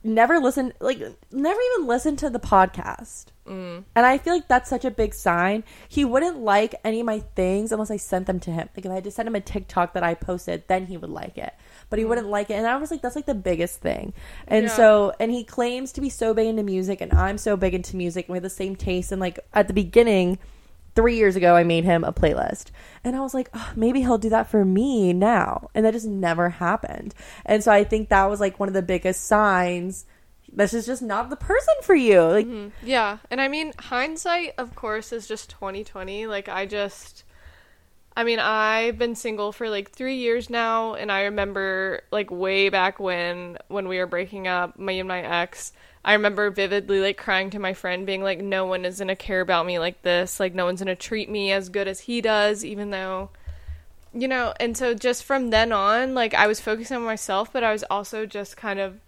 [0.04, 1.00] never listen like
[1.32, 3.26] never even listen to the podcast.
[3.46, 3.84] Mm.
[3.94, 5.63] and i feel like that's such a big sign.
[5.89, 8.70] He wouldn't like any of my things unless i sent them to him.
[8.76, 11.10] Like if i had to send him a tiktok that i posted then he would
[11.10, 11.54] like it.
[11.89, 12.54] But he wouldn't like it.
[12.54, 14.13] And i was like that's like the biggest thing.
[14.48, 14.70] And Mm.
[14.70, 14.76] Yeah.
[14.76, 17.98] so and he claims to be so big into music and i'm so big into
[17.98, 19.12] music and we have the same taste.
[19.12, 20.39] And like at the beginning
[20.95, 22.67] three years ago i made him a playlist
[23.03, 26.08] and i was like oh, maybe he'll do that for me now and that just
[26.08, 27.13] never happened
[27.45, 30.06] and so i think that was like one of the biggest signs
[30.56, 32.21] this is just not the person for you.
[32.21, 32.69] Like, mm-hmm.
[32.88, 36.27] Yeah, and I mean hindsight, of course, is just twenty twenty.
[36.27, 37.23] Like I just,
[38.15, 42.69] I mean, I've been single for like three years now, and I remember like way
[42.69, 45.73] back when when we were breaking up, me and my ex.
[46.06, 49.42] I remember vividly like crying to my friend, being like, "No one is gonna care
[49.42, 50.39] about me like this.
[50.39, 53.30] Like no one's gonna treat me as good as he does, even though."
[54.13, 57.63] You know, and so just from then on, like I was focusing on myself, but
[57.63, 59.00] I was also just kind of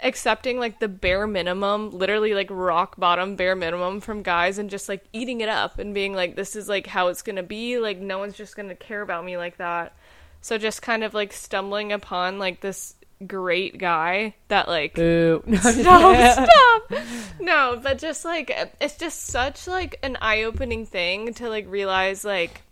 [0.00, 4.88] accepting like the bare minimum, literally like rock bottom bare minimum from guys and just
[4.88, 7.78] like eating it up and being like this is like how it's going to be,
[7.78, 9.94] like no one's just going to care about me like that.
[10.40, 12.94] So just kind of like stumbling upon like this
[13.26, 15.44] great guy that like stop,
[16.48, 16.92] stop.
[17.40, 22.62] No, but just like it's just such like an eye-opening thing to like realize like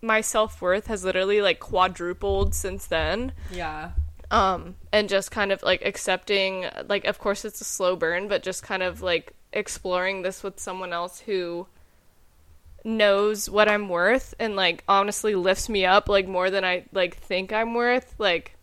[0.00, 3.90] my self-worth has literally like quadrupled since then Yeah.
[4.30, 8.44] um and just kind of like accepting like of course it's a slow burn but
[8.44, 11.66] just kind of like exploring this with someone else who
[12.84, 17.16] knows what I'm worth and like honestly lifts me up like more than I like
[17.16, 18.54] think I'm worth like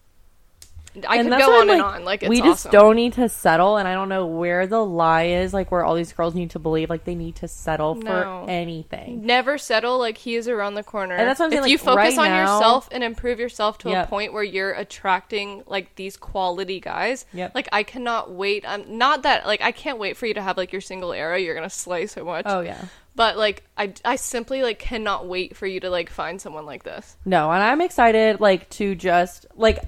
[1.07, 2.71] I And could go on and on like it's we just awesome.
[2.71, 5.53] don't need to settle, and I don't know where the lie is.
[5.53, 8.11] Like where all these girls need to believe like they need to settle No.
[8.45, 9.25] for anything.
[9.25, 11.77] never settle like he is around the corner And that's what I'm if saying, you
[11.77, 14.05] like, focus right on now- yourself and improve yourself to Yep.
[14.05, 17.53] a point where you're attracting like these quality guys Yep.
[17.55, 20.57] like i cannot wait i'm not that like i can't wait for you to have
[20.57, 22.83] like your single era you're gonna slay so much Oh yeah.
[23.15, 26.83] but like i i simply like cannot wait for you to like find someone like
[26.83, 29.79] this No, and I'm excited like to just like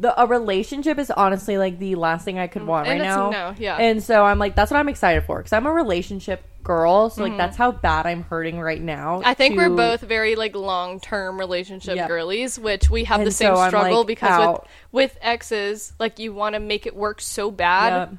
[0.00, 3.06] the a relationship is honestly like the last thing I could want Mm, and right
[3.06, 3.30] now.
[3.30, 3.76] no, yeah.
[3.76, 7.22] And so I'm like that's what I'm excited for cuz I'm a relationship girl, so
[7.22, 7.38] like Mm-hmm.
[7.38, 9.22] that's how bad I'm hurting right now.
[9.24, 12.08] i think we're both very like long-term relationship Yep.
[12.08, 14.68] girlies which we have the same so struggle like, because out.
[14.92, 18.18] with with exes like you want to make it work so bad Yep.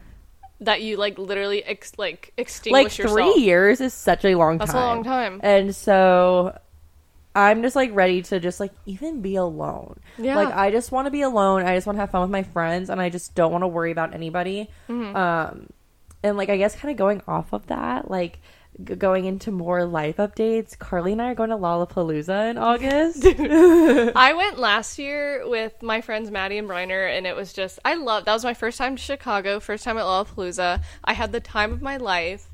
[0.61, 4.65] that you like literally ex- like like extinguish 3 years is such a long time.
[4.67, 5.39] That's a long time.
[5.43, 6.57] And so
[7.33, 9.99] I'm just like ready to just like even be alone.
[10.17, 10.35] Yeah.
[10.35, 11.63] Like I just want to be alone.
[11.63, 13.67] I just want to have fun with my friends and I just don't want to
[13.67, 14.69] worry about anybody.
[14.89, 15.15] Mm-hmm.
[15.15, 15.67] Um
[16.23, 18.39] and like I guess kind of going off of that, like
[18.83, 23.25] g- going into more life updates, Carly and I are going to Lollapalooza in August.
[24.15, 27.95] I went last year with my friends Maddie and Briner, and it was just I
[27.95, 28.25] love.
[28.25, 30.83] That was my first time to Chicago, first time at Lollapalooza.
[31.03, 32.50] I had the time of my life.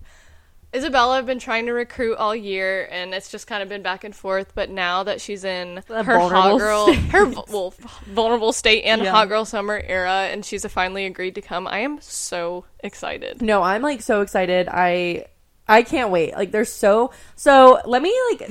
[0.75, 4.03] Isabella, I've been trying to recruit all year, and it's just kind of been back
[4.03, 4.53] and forth.
[4.53, 6.99] But now that she's in A her hot vulnerable girl, state.
[7.11, 7.73] her well,
[8.07, 9.11] vulnerable state and Yeah.
[9.11, 13.41] hot girl summer era, and she's finally agreed to come, I am so excited.
[13.41, 14.67] No, I'm like so excited.
[14.69, 15.25] I
[15.69, 16.33] I can't wait.
[16.35, 18.49] Like there's so so let me like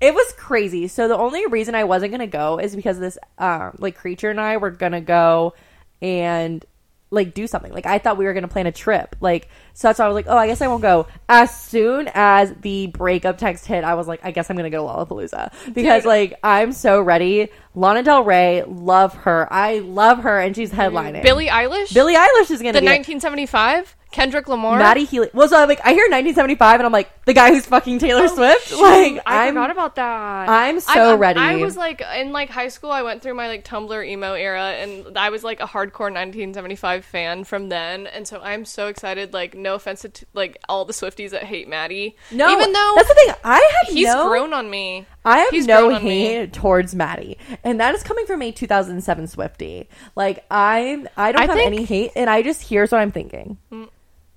[0.00, 0.86] it was crazy.
[0.88, 4.40] So the only reason I wasn't gonna go is because this um like creature and
[4.40, 5.54] I were gonna go
[6.00, 6.64] and
[7.10, 7.72] like do something.
[7.72, 9.16] Like I thought we were gonna plan a trip.
[9.20, 11.06] Like so that's why I was like, oh, I guess I won't go.
[11.28, 14.86] As soon as the breakup text hit, I was like, I guess I'm gonna go
[14.86, 16.08] to Lollapalooza because Dude.
[16.08, 17.48] like I'm so ready.
[17.74, 19.46] Lana Del Rey, love her.
[19.52, 21.22] I love her, and she's headlining.
[21.22, 22.86] Billie Eilish, Billie Eilish is gonna the be.
[22.86, 24.78] 1975, Kendrick Lamar.
[24.78, 25.28] Matty Healy.
[25.34, 28.26] Well, so I'm like, I hear 1975, and I'm like, the guy who's fucking Taylor
[28.28, 28.72] Swift.
[28.72, 30.48] Like, Oh, I I'm, forgot about that.
[30.48, 31.38] I'm so I'm- ready.
[31.40, 32.90] I was like in like high school.
[32.90, 37.04] I went through my like Tumblr emo era, and I was like a hardcore 1975
[37.04, 38.06] fan from then.
[38.06, 39.32] And so I'm so excited.
[39.34, 42.16] Like, no offense to like all the Swifties that hate Matty.
[42.32, 43.34] no, even though that's the thing.
[43.44, 45.06] I have he's no, grown on me.
[45.24, 46.20] I have he's no on me.
[46.26, 49.88] hate towards Matty, and that is coming from a 2007 Swifty.
[50.14, 51.76] Like, I'm, I don't I have think- Mm.
[51.76, 53.58] any hate, and I just here's what I'm thinking.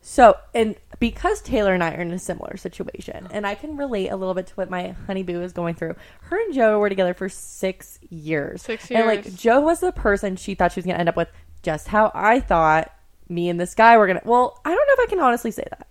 [0.02, 4.10] So, and because Taylor and I are in a similar situation, and I can relate
[4.10, 5.96] a little bit to what my honeyboo is going through.
[6.22, 8.62] Her and Joe were together for six years.
[8.62, 9.00] Six years.
[9.00, 9.36] And like.
[9.36, 11.28] Joe was the person she thought she was going to end up with,
[11.64, 12.94] just how I thought
[13.28, 14.28] me and this guy were going to.
[14.28, 15.88] Well, I don't know if I can honestly say that.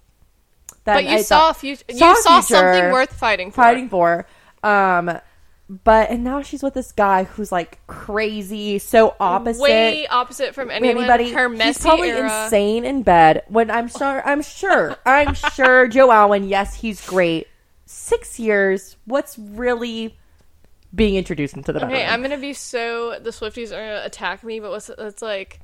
[0.85, 1.77] That But you I saw a thought- saw You
[2.17, 3.57] saw future, something worth fighting for.
[3.57, 4.27] fighting for.
[4.63, 5.21] Um,
[5.69, 10.71] but and now she's with this guy who's like crazy, so opposite Way opposite from
[10.71, 10.97] anyone.
[10.97, 11.33] anybody.
[11.33, 12.45] Her messy he's probably era.
[12.45, 13.43] insane in bed.
[13.49, 16.49] When I'm sure, I'm sure, I'm sure Joe Alwyn.
[16.49, 17.49] Yes, he's great.
[17.85, 18.97] Six years.
[19.05, 20.17] What's really
[20.95, 22.13] being introduced into the Okay, bedroom?
[22.15, 25.61] I'm gonna be so the Swifties are gonna attack me, but what's it's like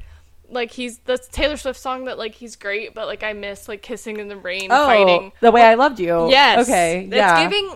[0.51, 3.81] like he's that's Taylor Swift song that like he's great, but like I miss like
[3.81, 5.33] kissing in the rain, oh, fighting.
[5.40, 6.29] the way I loved you.
[6.29, 6.69] Yes.
[6.69, 7.05] Okay.
[7.05, 7.43] It's yeah.
[7.43, 7.75] giving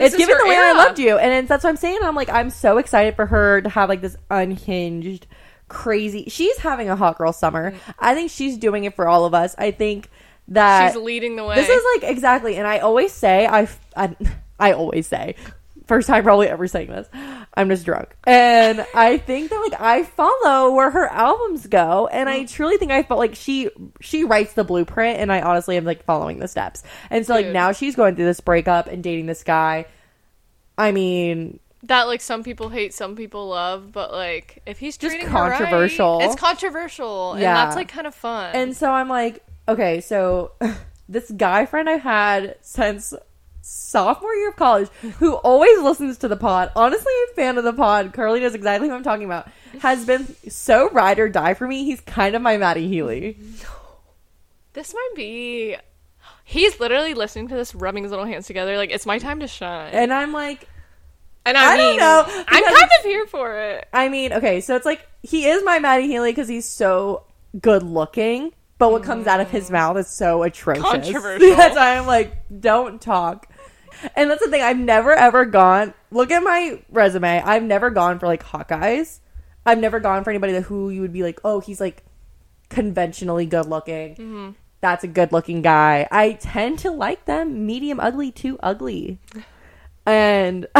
[0.00, 1.98] it's given the way I loved you, and it's, that's what I'm saying.
[2.02, 5.26] I'm like, I'm so excited for her to have like this unhinged,
[5.68, 6.26] crazy.
[6.28, 7.74] She's having a hot girl summer.
[7.98, 9.54] I think she's doing it for all of us.
[9.58, 10.08] I think
[10.48, 11.54] that She's leading the way.
[11.54, 14.16] this is like exactly, and I always say, I, I,
[14.58, 15.34] I always say,
[15.86, 17.08] first time probably ever saying this.
[17.54, 18.16] I'm just drunk.
[18.24, 22.90] And I think that like I follow where her albums go and I truly think
[22.90, 23.70] I felt like she
[24.00, 26.82] she writes the blueprint and I honestly am like following the steps.
[27.10, 27.54] And so like Dude.
[27.54, 29.86] now she's going through this breakup and dating this guy.
[30.76, 35.14] I mean, that like some people hate, some people love, but like if he's Just
[35.16, 36.20] her right, controversial.
[36.22, 37.54] it's controversial, and Yeah.
[37.54, 38.54] that's like kind of fun.
[38.54, 40.52] And so I'm like, okay, so
[41.08, 43.12] this guy friend I've had since
[43.64, 47.72] sophomore year of college who always listens to the pod, honestly a fan of the
[47.72, 49.48] pod, Carly knows exactly who I'm talking about,
[49.80, 51.84] has been so ride or die for me.
[51.84, 53.38] He's kind of my Matty Healy.
[54.74, 55.76] this might be.
[56.44, 59.48] He's literally listening to this, rubbing his little hands together, like it's my time to
[59.48, 59.86] shine.
[59.88, 60.68] And, And I'm like,
[61.46, 63.88] I, I don't mean, know, I'm kind of here for it.
[63.92, 67.24] I mean, okay, so it's like he is my Matty Healy because he's so
[67.60, 69.72] good looking, but what comes out of his mm.
[69.72, 70.84] mouth is so atrocious.
[70.90, 71.56] Controversial.
[71.56, 73.48] that's why I'm like, don't talk.
[74.14, 74.62] And that's the thing.
[74.62, 75.94] I've never ever gone.
[76.10, 77.40] Look at my resume.
[77.42, 79.20] I've never gone for like hot guys.
[79.66, 82.04] I've never gone for anybody that who you would be like, oh, he's like
[82.68, 84.14] conventionally good looking.
[84.14, 84.50] Mm-hmm.
[84.80, 86.06] That's a good looking guy.
[86.10, 89.18] I tend to like them medium ugly to ugly,
[90.06, 90.66] and.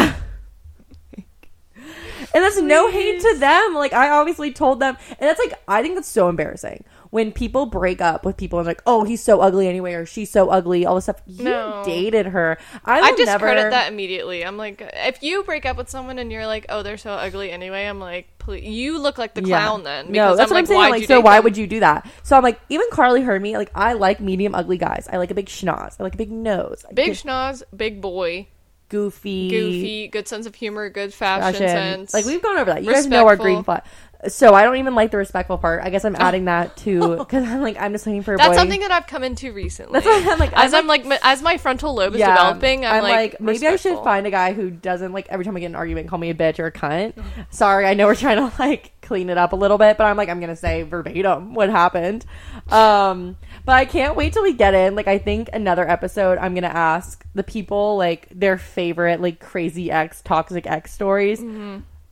[2.34, 3.74] And that's no hate to them.
[3.74, 6.82] Like I obviously told them, and that's like I think that's so embarrassing
[7.14, 10.28] when people break up with people and like, oh, he's so ugly anyway, or she's
[10.28, 10.84] so ugly.
[10.84, 11.22] All this stuff.
[11.28, 11.82] You No.
[11.86, 12.58] dated her.
[12.84, 14.44] I, I just never, that immediately.
[14.44, 17.52] I'm like, if you break up with someone and you're like, oh, they're so ugly
[17.52, 19.60] anyway, I'm like, please, you look like the Yeah.
[19.64, 20.10] clown then.
[20.10, 20.76] No, that's what I'm saying.
[20.76, 21.44] why'd Like, so why them?
[21.44, 22.10] would you do that?
[22.24, 23.56] So I'm like, even Carly heard me.
[23.56, 25.06] Like, I like medium ugly guys.
[25.12, 25.94] I like a big schnoz.
[26.00, 26.84] I like a big nose.
[26.94, 28.48] Big schnoz, big boy,
[28.94, 31.68] goofy, goofy, good sense of humor, good fashion, fashion.
[31.68, 32.14] sense.
[32.14, 32.84] Like we've gone over that.
[32.84, 33.82] You guys know our green flag.
[34.28, 35.82] So I don't even like the respectful part.
[35.82, 38.50] I guess I'm adding that to because I'm like I'm just looking for a That's
[38.50, 38.56] boy.
[38.56, 40.00] something that I've come into recently.
[40.00, 40.52] That's what I'm like.
[40.54, 44.02] as I'm I'm like, as my frontal lobe is developing, I'm, like, maybe I should
[44.04, 46.34] find a guy who doesn't like every time I get an argument call me a
[46.34, 47.22] bitch or a cunt.
[47.50, 50.16] Sorry, I know we're trying to like clean it up a little bit, but I'm
[50.16, 52.24] like I'm gonna say verbatim what happened.
[52.70, 54.94] Um, but I can't wait till we get in.
[54.94, 59.90] Like I think another episode, I'm gonna ask the people like their favorite like crazy
[59.90, 61.40] ex, toxic ex stories.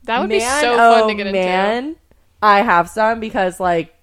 [0.03, 1.39] That would be Man, so fun oh, to get into.
[1.39, 1.95] man,
[2.41, 3.93] I have some because like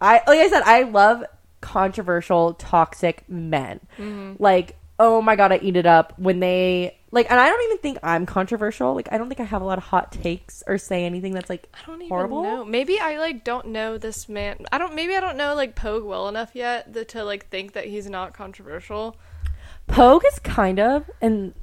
[0.00, 1.24] I like I said, I love
[1.60, 3.80] controversial, toxic men.
[3.98, 4.42] Mm-hmm.
[4.42, 7.78] Like, oh my god, I eat it up when they like, and I don't even
[7.78, 8.94] think I'm controversial.
[8.94, 11.48] Like, I don't think I have a lot of hot takes or say anything that's
[11.50, 12.42] like I don't even horrible.
[12.42, 12.64] know.
[12.64, 14.64] Maybe I like don't know this man.
[14.72, 14.94] I don't.
[14.94, 18.08] Maybe I don't know like Pogue well enough yet that, to like think that he's
[18.08, 19.16] not controversial.
[19.86, 21.54] Pogue is kind of, and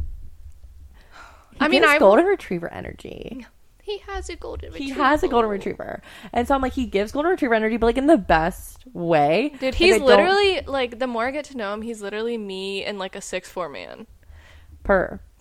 [1.60, 3.46] I mean, I- golden retriever energy.
[3.82, 4.72] He has a golden.
[4.72, 4.94] Retriever.
[4.94, 7.88] He has a golden retriever, and so I'm like, he gives golden retriever energy, but
[7.88, 9.50] like in the best way.
[9.54, 12.00] Dude, Like, he's I don't- literally like the more I get to know him, he's
[12.00, 14.06] literally me and like a six four man.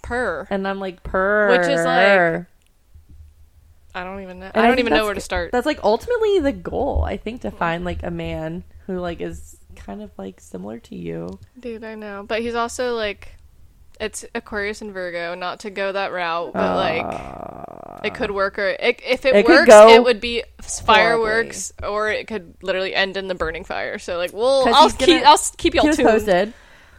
[0.08, 0.54] Purr, Per.
[0.54, 2.46] and I'm like purr, Which is, like,
[3.94, 4.46] I don't even know.
[4.46, 5.52] And I don't think even know where to start.
[5.52, 9.56] That's like ultimately the goal, I think, to find like a man who like is
[9.76, 11.38] kind of like similar to you.
[11.58, 12.24] Dude, I know.
[12.26, 13.34] But he's also like
[14.00, 18.68] it's Aquarius and Virgo, not to go that route, but like it could work or
[18.68, 23.16] it, if it, Uh, It works, it would be fireworks or it could literally end
[23.16, 23.98] in the burning fire.
[23.98, 26.08] So like, well, I'll keep I'll keep y'all tuned.
[26.08, 26.52] posted.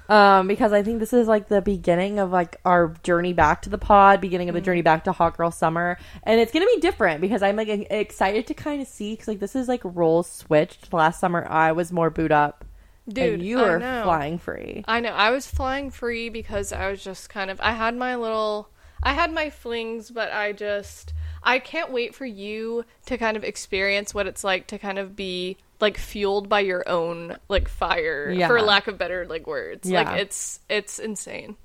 [0.09, 3.69] Um, because I think this is like the beginning of like our journey back to
[3.69, 4.61] the pod, beginning of Mm-hmm.
[4.61, 7.69] the journey back to Hot Girl Summer, and it's gonna be different because I'm like
[7.69, 10.91] excited to kind of see because like this is like roles switched.
[10.91, 12.65] Last summer I was more boot up,
[13.07, 14.83] Dude, and you were flying free.
[14.87, 15.11] I know.
[15.11, 18.71] I was flying free because I was just kind of I had my little
[19.03, 23.43] I had my flings, but I just I can't wait for you to kind of
[23.43, 28.29] experience what it's like to kind of be like fueled by your own like fire
[28.31, 28.47] Yeah.
[28.47, 29.89] for lack of better like words.
[29.89, 30.03] Yeah.
[30.03, 31.55] Like it's it's insane.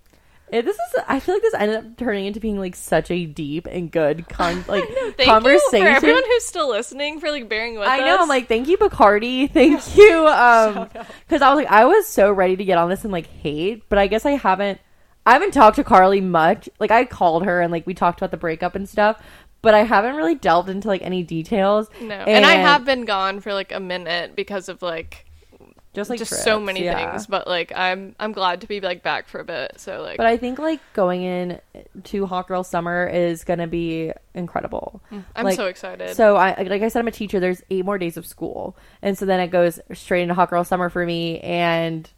[0.53, 3.25] It, this is I feel like this ended up turning into being like such a
[3.27, 4.85] deep and good con- like
[5.17, 5.79] Thank conversation.
[5.79, 8.07] you for everyone who's still listening for like bearing with I us.
[8.07, 8.19] know.
[8.23, 9.51] I'm like, thank you, Bacardi.
[9.53, 10.29] Thank you.
[10.29, 10.89] Um,
[11.27, 13.89] because I was like, I was so ready to get on this and like hate,
[13.89, 14.81] but I guess I haven't.
[15.27, 16.69] I haven't talked to Carly much.
[16.79, 19.23] Like, I called her and like we talked about the breakup and stuff,
[19.65, 21.89] but I haven't really delved into like any details.
[22.01, 25.27] no, and, I have been gone for like a minute because of like
[25.95, 27.13] just like just trips, so many yeah.
[27.13, 27.27] things.
[27.27, 29.75] But like I'm I'm glad to be like back for a bit.
[29.79, 31.61] So like But I think like going in
[32.05, 35.01] to Hot Girl Summer is gonna be incredible.
[35.11, 36.17] Mm, I'm like, so excited.
[36.17, 37.41] So I like I said, I'm a teacher.
[37.41, 40.65] There's eight more days of school, and so then it goes straight into Hot Girl
[40.65, 42.11] Summer for me, and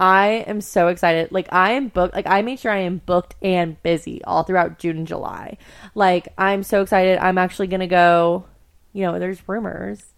[0.00, 1.30] I am so excited.
[1.30, 2.14] Like I am booked.
[2.14, 5.58] Like I made sure I am booked and busy all throughout June and July.
[5.94, 7.18] Like I'm so excited.
[7.18, 8.46] I'm actually gonna go.
[8.94, 10.14] You know, there's rumors.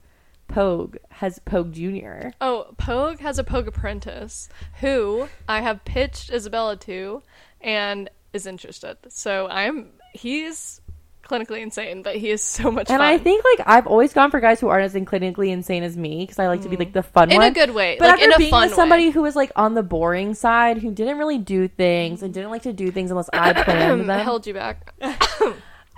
[0.47, 2.33] Pogue has Pogue Junior.
[2.41, 4.49] Oh, Pogue has a Pogue apprentice
[4.81, 7.23] who I have pitched Isabella to,
[7.61, 8.99] and is interested.
[9.09, 10.81] So I'm he's
[11.23, 12.97] clinically insane, but he is so much fun.
[12.97, 13.15] And fun.
[13.15, 16.21] I think like I've always gone for guys who aren't as clinically insane as me
[16.21, 17.31] because I like to be like the fun.
[17.31, 19.11] In a good way, But like, after in a being fun with somebody way.
[19.13, 22.63] who was like on the boring side, who didn't really do things and didn't like
[22.63, 24.95] to do things unless I planned them, I held you back.
[25.01, 25.15] and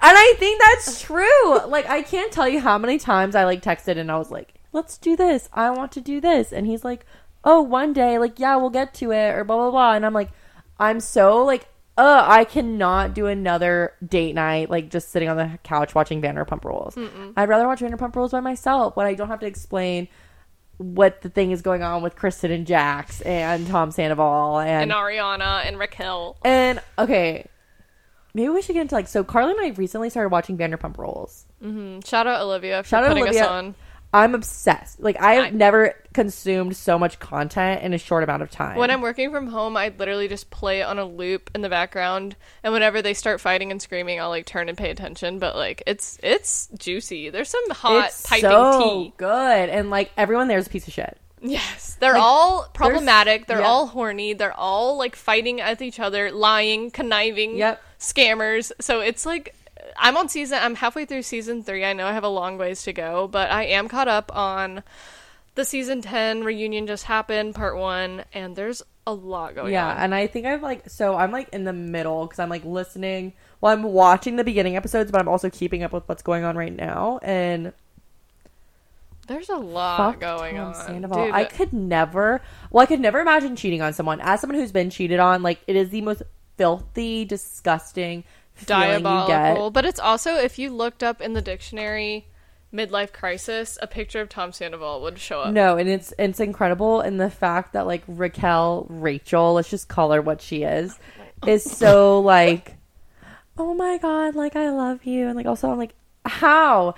[0.02, 1.66] I think that's true.
[1.66, 4.54] Like I can't tell you how many times I like texted and I was like,
[4.72, 5.48] "Let's do this.
[5.52, 7.04] I want to do this," and he's like,
[7.44, 10.14] "Oh, one day, like yeah, we'll get to it," or blah blah blah, and I'm
[10.14, 10.30] like,
[10.78, 11.68] I'm so like.
[11.96, 16.64] Uh, I cannot do another date night like just sitting on the couch watching Vanderpump
[16.64, 16.98] Rules.
[17.36, 20.08] I'd rather watch Vanderpump Rules by myself when I don't have to explain
[20.78, 24.92] what the thing is going on with Kristen and Jax and Tom Sandoval and and
[24.92, 26.36] Ariana and Raquel.
[26.44, 27.46] and okay,
[28.34, 29.22] maybe we should get into like so.
[29.22, 31.46] Carly and I recently started watching Vanderpump Rules.
[32.04, 33.44] Shout out Olivia for Shout out putting Olivia.
[33.44, 33.74] us on.
[34.14, 35.00] I'm obsessed.
[35.00, 38.78] Like I have never consumed so much content in a short amount of time.
[38.78, 41.68] When I'm working from home, I literally just play it on a loop in the
[41.68, 45.40] background, and whenever they start fighting and screaming, I'll like turn and pay attention.
[45.40, 47.30] But like, it's it's juicy.
[47.30, 49.12] There's some hot it's piping so tea.
[49.16, 51.18] good, and like everyone there's a piece of shit.
[51.42, 53.46] Yes, they're all problematic.
[53.46, 53.66] They're yeah.
[53.66, 54.32] all horny.
[54.32, 57.82] They're all like fighting at each other, lying, conniving, Yep.
[57.98, 58.72] scammers.
[58.80, 59.54] So it's like
[59.96, 60.58] I'm on season.
[60.60, 61.84] I'm halfway through season three.
[61.84, 64.82] I know I have a long ways to go, but I am caught up on
[65.54, 66.86] the season ten reunion.
[66.86, 69.96] Just happened, part one, and there's a lot going yeah, on.
[69.96, 72.64] Yeah, and I think I've like so I'm like in the middle because I'm like
[72.64, 73.32] listening.
[73.60, 76.56] Well, I'm watching the beginning episodes, but I'm also keeping up with what's going on
[76.56, 77.18] right now.
[77.22, 77.72] And
[79.26, 80.74] There's a lot going Tom on.
[80.74, 81.26] Sandoval.
[81.26, 82.42] Dude, I could never.
[82.70, 84.20] Well, I could never imagine cheating on someone.
[84.20, 86.22] As someone who's been cheated on, like it is the most
[86.56, 88.24] filthy, disgusting
[88.66, 89.70] diabolical.
[89.70, 92.26] But it's also if you looked up in the dictionary
[92.72, 95.52] midlife crisis, a picture of Tom Sandoval would show up.
[95.54, 100.12] No, and it's it's incredible in the fact that like Raquel, Rachel, let's just call
[100.12, 100.98] her what she is,
[101.46, 102.74] is so like,
[103.56, 106.94] oh my god, like I love you, and like also I'm like, how?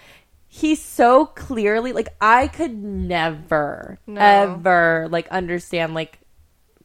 [0.49, 4.21] He's so clearly like I could never No.
[4.21, 6.19] ever like understand like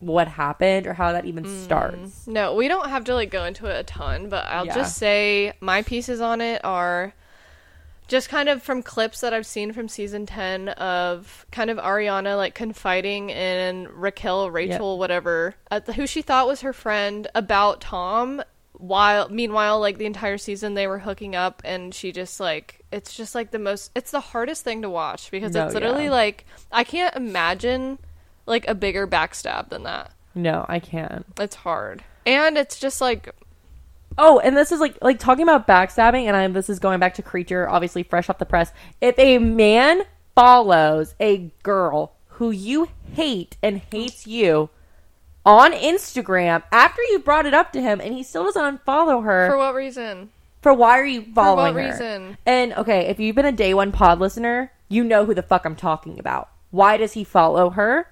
[0.02, 1.64] what happened or how that even Mm.
[1.64, 2.28] starts.
[2.28, 4.76] No, we don't have to like go into it a ton, but I'll Yeah.
[4.76, 7.14] just say my pieces on it are
[8.08, 12.36] just kind of from clips that I've seen from season 10 of kind of Ariana
[12.36, 17.80] like confiding in Raquel, Rachel, whatever, at the, who she thought was her friend about
[17.80, 18.44] Tom.
[18.74, 23.16] While meanwhile, like the entire season, they were hooking up, and she just like it's
[23.16, 23.92] just like the most.
[23.96, 26.12] It's the hardest thing to watch because No, it's literally yeah.
[26.12, 28.00] like I can't imagine
[28.46, 30.12] like a bigger backstab than that.
[30.34, 31.26] No, I can't.
[31.40, 32.04] It's hard.
[32.26, 33.34] And it's just like
[34.18, 37.14] Oh, and this is like like talking about backstabbing, and I'm this is going back
[37.16, 38.72] to creature, obviously fresh off the press.
[39.00, 40.04] If a man
[40.36, 44.70] follows a girl who you hate and hates you
[45.46, 49.50] on Instagram after you brought it up to him, and he still doesn't unfollow her,
[49.50, 50.30] for what reason?
[50.62, 51.82] For why are you following her?
[51.82, 52.20] For what her?
[52.20, 52.38] reason?
[52.46, 55.66] And okay, if you've been a day one pod listener, you know who the fuck
[55.66, 56.50] I'm talking about.
[56.70, 58.08] Why does he follow her?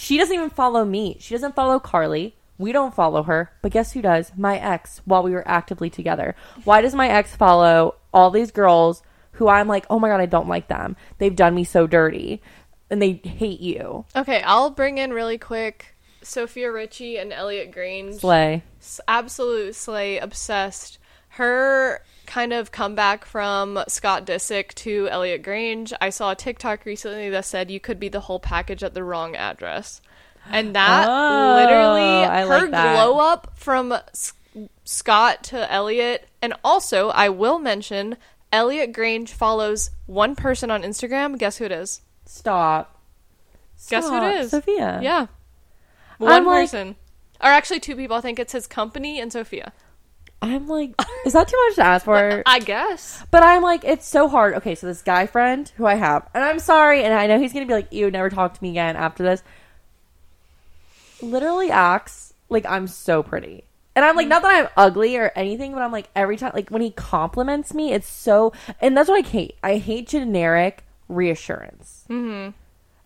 [0.00, 1.16] She doesn't even follow me.
[1.18, 2.36] She doesn't follow Carly.
[2.56, 3.50] We don't follow her.
[3.62, 4.30] But guess who does?
[4.36, 6.36] My ex while we were actively together.
[6.62, 10.26] Why does my ex follow all these girls who I'm like, oh my God, I
[10.26, 10.94] don't like them.
[11.18, 12.40] They've done me so dirty.
[12.88, 14.04] And they hate you.
[14.14, 18.20] Okay, I'll bring in really quick Sofia Richie and Elliot Grainge.
[18.20, 18.62] Slay.
[18.80, 20.98] S- Absolute slay, obsessed.
[21.30, 25.92] Her kind of comeback from Scott Disick to Elliot Grainge.
[26.00, 29.02] I saw a TikTok recently that said you could be the whole package at the
[29.02, 30.00] wrong address.
[30.50, 32.94] And that Oh, literally, I her like that.
[32.94, 34.32] glow up from S-
[34.84, 36.28] Scott to Elliot.
[36.40, 38.16] And also, I will mention
[38.52, 41.36] Elliot Grainge follows one person on Instagram.
[41.38, 42.00] Guess who it is?
[42.24, 42.94] Stop.
[43.90, 44.50] Guess who it is?
[44.50, 45.00] Sofia.
[45.02, 45.26] Yeah.
[46.20, 46.96] I'm One like- person.
[47.40, 48.16] Or actually two people.
[48.16, 49.72] I think it's his company and Sofia.
[50.40, 50.92] I'm like,
[51.26, 52.42] is that too much to ask for?
[52.46, 53.24] I guess.
[53.30, 54.54] But I'm like, it's so hard.
[54.54, 57.52] Okay, so this guy friend who I have, and I'm sorry, and I know he's
[57.52, 59.42] gonna be like, "You never talk to me again after this."
[61.20, 63.64] Literally acts like I'm so pretty,
[63.98, 66.70] and I'm like, not that I'm ugly or anything, but I'm like, every time, like
[66.70, 69.56] when he compliments me, it's so, and that's what I hate.
[69.60, 72.04] I hate generic reassurance.
[72.08, 72.50] Mm-hmm.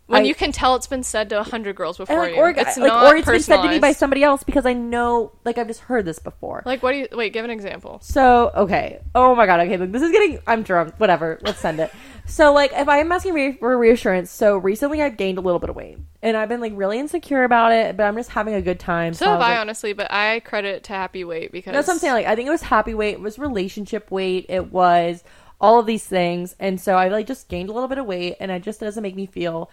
[0.07, 2.37] When I- you can tell it's been said to a hundred girls before like, you.
[2.37, 4.73] or, it's like, not or it's been said to me by somebody else because I
[4.73, 6.63] know, like, I've just heard this before.
[6.67, 7.09] Like, what do you.
[7.13, 7.98] Wait, give an example.
[8.03, 9.00] So okay.
[9.15, 9.61] Oh my god.
[9.61, 9.77] Okay.
[9.77, 10.40] Look, this is getting.
[10.46, 10.94] I'm drunk.
[10.98, 11.38] Whatever.
[11.42, 11.90] Let's send it.
[12.25, 15.71] So like, if I'm asking re- for reassurance, so recently I've gained a little bit
[15.71, 18.63] of weight, and I've been like really insecure about it, but I'm just having a
[18.63, 19.13] good time.
[19.13, 21.73] So I have I, like- honestly, but I credit it to Happy Weight because.
[21.73, 22.15] That's what I'm saying.
[22.15, 23.15] Like, I think it was happy weight.
[23.15, 24.46] It was relationship weight.
[24.48, 25.25] It was
[25.61, 28.37] all of these things, and so I like just gained a little bit of weight,
[28.38, 29.69] and it just doesn't make me feel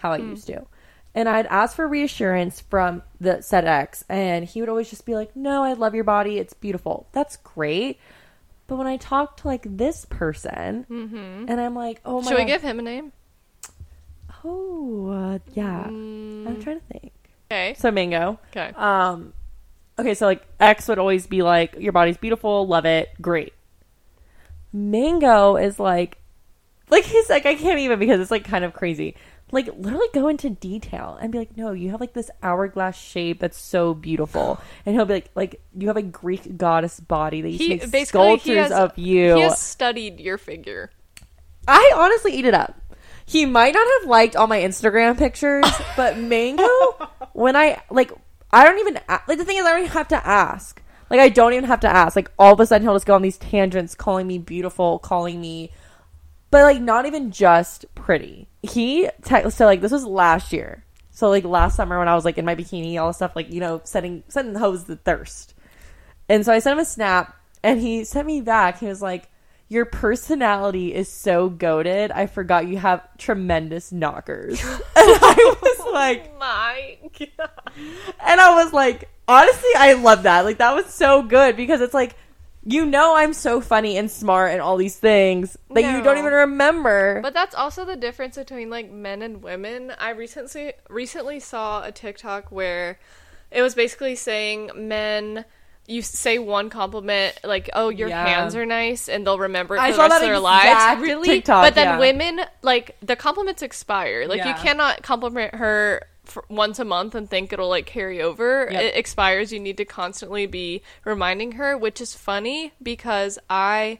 [0.00, 0.30] how I Hmm.
[0.30, 0.66] used to.
[1.14, 5.14] And I'd ask for reassurance from the said ex, and he would always just be
[5.14, 6.38] like, "No, I love your body.
[6.38, 7.06] It's beautiful.
[7.12, 7.98] That's great."
[8.68, 10.86] But when I talk to like this person,
[11.48, 12.28] and I'm like, "Oh my," Mm-hmm.
[12.28, 13.12] Should we give him a name?
[14.44, 15.88] Oh, uh, yeah.
[15.88, 16.46] Mm.
[16.46, 17.12] I'm trying to think.
[17.50, 17.74] Okay.
[17.76, 18.38] So Mango.
[18.50, 18.72] Okay.
[18.76, 19.32] Um,
[19.98, 23.52] okay, so like X would always be like, "Your body's beautiful, love it, great."
[24.72, 26.18] Mango is like,
[26.88, 29.16] like he's like, I can't even because it's like kind of crazy.
[29.52, 33.40] Like literally go into detail and be like, "No, you have like this hourglass shape
[33.40, 37.50] that's so beautiful," and he'll be like, "Like you have a Greek goddess body that
[37.50, 40.90] you He make basically sculptures he has, of you." He has studied your figure.
[41.66, 42.80] I honestly eat it up.
[43.30, 45.64] He might not have liked all my Instagram pictures,
[45.96, 46.66] but Mango,
[47.32, 48.12] when I like,
[48.50, 48.98] I don't even
[49.28, 49.38] like.
[49.38, 50.82] The thing is, I don't even have to ask.
[51.10, 52.16] Like, I don't even have to ask.
[52.16, 55.40] Like, all of a sudden, he'll just go on these tangents, calling me beautiful, calling
[55.40, 55.70] me,
[56.50, 58.48] but like, not even just pretty.
[58.62, 60.84] He te- so like this was last year.
[61.10, 63.52] So like last summer when I was like in my bikini, all this stuff, like
[63.52, 65.54] you know, setting setting hoes the thirst.
[66.28, 68.78] And so I sent him a snap, and he sent me back.
[68.78, 69.28] He was like,
[69.68, 72.10] "Your personality is so goaded.
[72.12, 77.50] I forgot you have tremendous knockers." and I was oh like, My God.
[78.24, 80.44] and I was like, honestly, I love that.
[80.44, 82.14] Like that was so good because it's like,
[82.64, 86.32] you know, I'm so funny and smart and all these things that you don't even
[86.32, 87.20] remember.
[87.22, 89.92] But that's also the difference between like men and women.
[89.98, 92.98] I recently recently saw a TikTok where
[93.50, 95.44] it was basically saying men
[95.86, 98.24] you say one compliment like oh your Yeah.
[98.24, 101.26] hands are nice and they'll remember it I for the rest of their lives really
[101.28, 101.98] TikTok, but then yeah.
[101.98, 106.02] women like the compliments expire like you cannot compliment her
[106.48, 108.82] once a month and think it'll like carry over Yep.
[108.82, 113.98] it expires you need to constantly be reminding her which is funny because i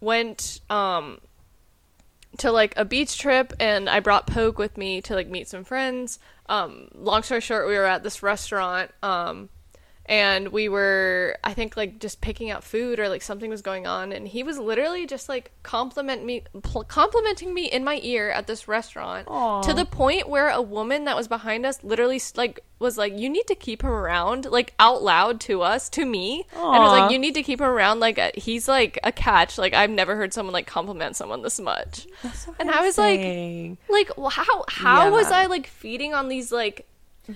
[0.00, 1.18] went um
[2.38, 5.64] to like a beach trip and I brought Pogue with me to like meet some
[5.64, 6.18] friends.
[6.46, 9.48] Um, long story short, we were at this restaurant um,
[10.10, 13.86] and we were, I think, like just picking out food or like something was going
[13.86, 18.28] on, and he was literally just like compliment me, pl- complimenting me in my ear
[18.28, 19.62] at this restaurant Aw.
[19.62, 23.30] to the point where a woman that was behind us literally like was like, "You
[23.30, 27.12] need to keep him around," like out loud to us, to me, and was like,
[27.12, 29.58] "You need to keep him around." Like uh, he's like a catch.
[29.58, 32.08] Like I've never heard someone like compliment someone this much.
[32.58, 33.78] And I was like, Saying.
[33.88, 36.88] like wh- how how was I like feeding on these like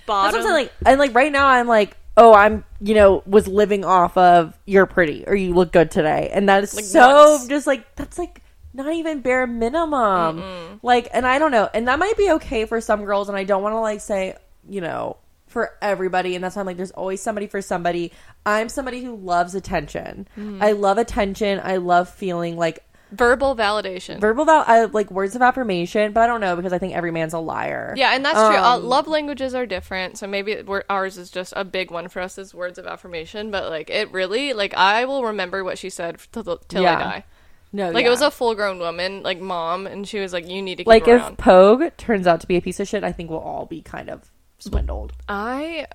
[0.07, 0.43] bottom.
[0.43, 4.59] Like, and like right now, I'm like, oh, I'm, you know, was living off of
[4.67, 7.49] you're pretty or you look good today, and that is Like, so nuts.
[7.49, 8.43] just like that's like
[8.73, 10.81] not even bare minimum.
[10.83, 13.45] Like, and I don't know, and that might be okay for some girls, and I
[13.45, 14.37] don't want to like say,
[14.69, 18.13] you know, for everybody, and that's why I'm like, there's always somebody for somebody.
[18.45, 20.27] I'm somebody who loves attention.
[20.37, 20.63] Mm-hmm.
[20.63, 21.61] I love attention.
[21.63, 24.21] I love feeling like verbal validation.
[24.21, 27.11] verbal val- I like words of affirmation, but I don't know because I think every
[27.11, 27.95] man's a liar.
[27.97, 28.57] yeah, and that's true.
[28.57, 32.21] Uh, Um, love languages are different, so maybe ours is just a big one for
[32.21, 33.51] us is words of affirmation.
[33.51, 36.97] But like it really, like I will remember what she said till, the- till Yeah.
[36.99, 37.25] I die.
[37.73, 38.09] No, Like yeah.
[38.09, 40.85] it was a full grown woman, like mom, and she was like, "You need to
[40.85, 43.31] keep like if around." Pogue turns out to be a piece of shit, I think
[43.31, 44.31] we'll all be kind of
[44.61, 45.13] swindled.
[45.29, 45.87] I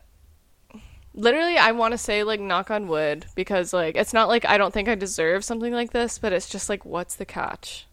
[1.14, 4.58] literally I want to say like knock on wood because like it's not like I
[4.58, 7.86] don't think I deserve something like this, but it's just like what's the catch?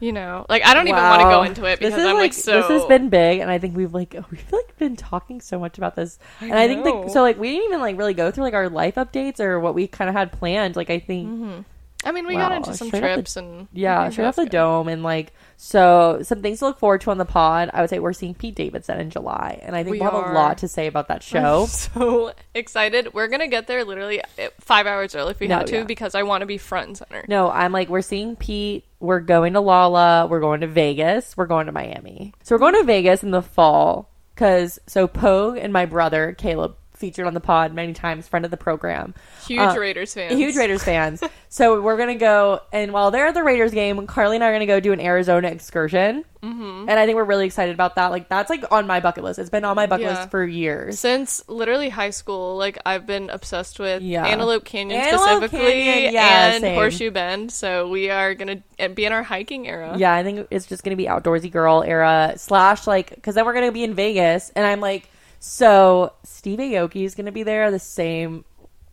[0.00, 2.22] You know, like I don't even want to go into it This because I'm like,
[2.22, 2.62] like so.
[2.62, 5.76] this has been big, and I think we've like we've like been talking so much
[5.76, 7.00] about this, and I think know.
[7.02, 9.60] like so like we didn't even like really go through like our life updates or
[9.60, 10.74] what we kind of had planned.
[10.74, 11.60] Like I think mm-hmm.
[12.04, 14.44] I mean, we got into some straight off the- trips and yeah, straight off the
[14.44, 14.52] good.
[14.52, 17.70] dome, and like so some things to look forward to on the pod.
[17.74, 20.30] I would say we're seeing Pete Davidson in July, and I think We will have
[20.30, 21.66] a lot to say about that show.
[21.68, 23.12] so excited.
[23.12, 25.84] We're gonna get there literally uh, five hours early if we No, had to yeah.
[25.84, 27.24] because I want to be front and center.
[27.28, 28.84] No, I'm like, we're seeing Pete.
[28.98, 30.26] We're going to Lala.
[30.26, 31.36] We're going to Vegas.
[31.36, 32.32] We're going to Miami.
[32.42, 36.76] So we're going to Vegas in the fall because so Pogue and my brother Caleb
[37.00, 39.14] featured on the pod many times, friend of the program,
[39.46, 40.34] Huge Uh, Raiders fans.
[40.34, 41.22] huge Raiders fans.
[41.48, 44.52] so we're gonna go, and while they're at the Raiders game, Carly and I are
[44.52, 46.88] gonna go do an Arizona excursion, mm-hmm.
[46.88, 48.10] and I think we're really excited about that.
[48.10, 49.38] Like that's like on my bucket list.
[49.38, 50.18] It's been on my bucket Yeah.
[50.18, 51.00] list for years.
[51.00, 54.26] Since literally high school, like I've been obsessed with Yeah.
[54.26, 56.74] Antelope Canyon Antelope specifically Canyon, yeah, and same.
[56.74, 57.50] Horseshoe Bend.
[57.50, 59.94] So we are gonna uh, be in our hiking era.
[59.96, 63.54] Yeah, I think it's just gonna be outdoorsy girl era slash like because then we're
[63.54, 65.08] gonna be in Vegas, and I'm like,
[65.40, 68.44] so Steve Aoki is gonna be there the same.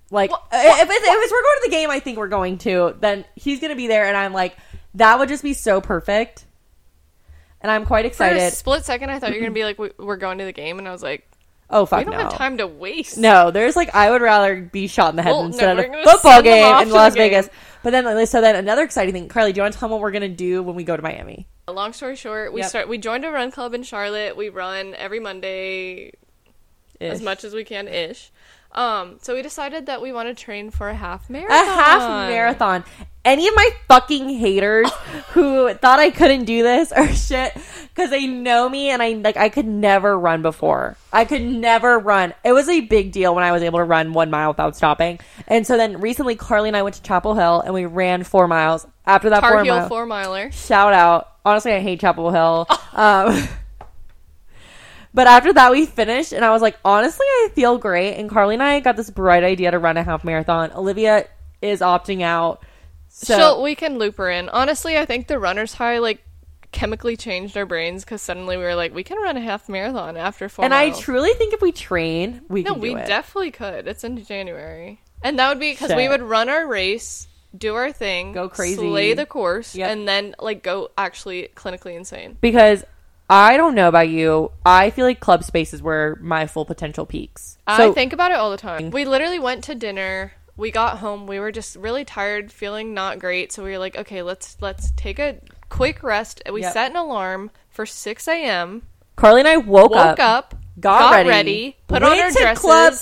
[0.10, 2.30] Like Wha- uh, if, it's, if it's we're going to the game, I think we're
[2.30, 2.95] going to.
[3.00, 4.56] Then he's gonna be there, and I'm like,
[4.95, 6.45] that would just be so perfect.
[7.62, 8.54] And I'm quite For a excited.
[8.54, 10.80] split second, I thought you were gonna be like, "We- "We're going to the game,"
[10.80, 11.28] and I was like,
[11.70, 12.00] oh fuck!
[12.00, 12.20] "We don't no!
[12.30, 15.32] have time to waste." No, there's like I would rather be shot in the head
[15.32, 17.24] Well, instead we're of a football game in Las game.
[17.30, 17.50] Vegas.
[17.84, 20.02] But then, so then another exciting thing, Carly, do you want to tell them what
[20.02, 21.48] we're gonna do when we go to Miami?
[21.68, 22.70] Long story short, we Yep.
[22.70, 22.88] start.
[22.88, 24.38] We joined a run club in Charlotte.
[24.38, 26.14] We run every Monday
[27.00, 28.32] as much as we can ish.
[28.74, 31.58] Um, so we decided that we want to train for a half marathon.
[31.58, 32.84] a half marathon.
[33.26, 34.91] Any of my fucking haters
[35.30, 37.54] who thought I couldn't do this or shit
[37.95, 40.95] because they know me and I like I could never run before.
[41.12, 42.34] I could never run.
[42.43, 45.20] It was a big deal when I was able to run one mile without stopping.
[45.48, 48.48] And so then recently, Carly and I went to Chapel Hill and we ran four
[48.48, 48.86] miles.
[49.06, 50.52] After that Tar four mile, four miler.
[50.52, 51.32] shout out.
[51.43, 52.68] Honestly, I hate Chapel Hill.
[52.98, 53.48] Um,
[55.14, 58.16] but after that, we finished, and I was like, honestly, I feel great.
[58.16, 60.72] And Carly and I got this bright idea to run a half marathon.
[60.74, 61.26] Olivia
[61.62, 62.64] is opting out.
[63.10, 64.47] So, we can loop her in.
[64.49, 66.24] Honestly, I think the runner's high like
[66.72, 70.18] chemically changed our brains because suddenly we were like, we can run a half marathon
[70.18, 70.66] after four.
[70.66, 73.08] and I truly think if we train, we no, can we it.
[73.08, 73.88] definitely could.
[73.88, 77.28] It's in January, and that would be because we would run our race,
[77.58, 78.76] do our thing, Go crazy.
[78.76, 79.89] slay the course, Yep.
[79.89, 82.38] and then like go actually clinically insane.
[82.41, 82.84] because
[83.30, 84.51] I don't know about you.
[84.65, 87.57] I feel like club space is where my full potential peaks.
[87.67, 88.91] I think about it all the time.
[88.91, 90.34] We literally went to dinner.
[90.55, 91.28] We got home.
[91.28, 93.51] We were just really tired, feeling not great.
[93.51, 96.41] So we were like, okay, let's let's take a quick rest.
[96.45, 96.73] And We Yep.
[96.73, 98.84] set an alarm for six a.m.
[99.17, 102.93] Carly and I woke, Woke up, got ready, put on our dresses, club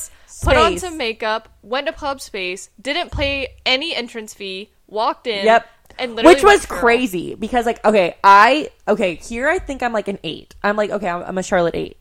[0.44, 5.46] put on some makeup, went to club space, didn't pay any entrance fee, walked in,
[5.46, 5.68] Yep.
[5.98, 6.82] And literally Which was feral.
[6.82, 9.48] crazy because, like, okay, I okay here.
[9.48, 10.56] I think I'm like an eight.
[10.64, 11.98] I'm like okay, I'm, I'm a Charlotte eight.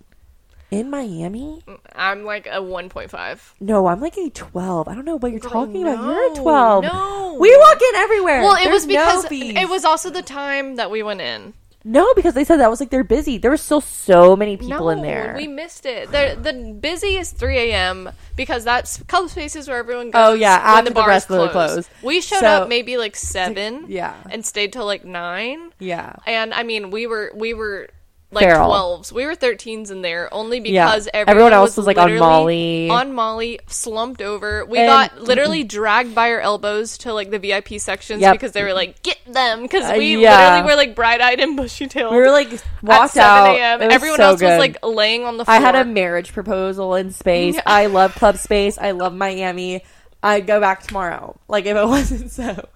[0.71, 1.63] In Miami,
[1.95, 3.55] I'm like a one point five.
[3.61, 4.89] no, I'm like a twelve.
[4.89, 6.03] I don't know what you're talking about.
[6.05, 6.85] You're a twelve.
[6.85, 7.37] no.
[7.39, 8.43] we walk in everywhere.
[8.43, 11.55] Well, it There's was because no it was also the time that we went in.
[11.85, 13.37] No because they said that was like they're busy.
[13.39, 15.35] There were still so many people in there.
[15.37, 16.11] We missed it.
[16.11, 18.11] The the busy is three a.m.
[18.37, 20.31] because that's club spaces where everyone oh, goes.
[20.31, 21.73] Oh, yeah, after the bars rest of the close.
[21.73, 21.91] close.
[22.03, 23.85] We showed So- up maybe like seven.
[23.89, 24.15] yeah.
[24.31, 25.73] and stayed till like nine.
[25.79, 27.91] yeah, And I mean, we were we were
[28.35, 28.67] like Feral.
[28.69, 29.13] twelves.
[29.13, 30.87] We were thirteens in there only Yeah.
[30.87, 32.89] because Everyone everyone, else was, like, on Molly.
[32.91, 34.65] on Molly, slumped over.
[34.65, 38.33] We And- got literally dragged by our elbows to like the VIP sections Yep.
[38.33, 40.55] because they were like, "Get them!" Because Uh, we yeah.
[40.57, 42.13] literally were like bright eyed and bushy tailed.
[42.13, 43.81] we were like at 7 out.
[43.81, 44.51] was Everyone so else good.
[44.51, 45.57] was like laying on the floor.
[45.57, 47.55] I had a marriage proposal in space.
[47.55, 47.63] Yeah.
[47.67, 48.79] I love club space.
[48.79, 49.83] I love Miami.
[50.23, 51.37] I'd go back tomorrow.
[51.49, 52.67] Like if it wasn't so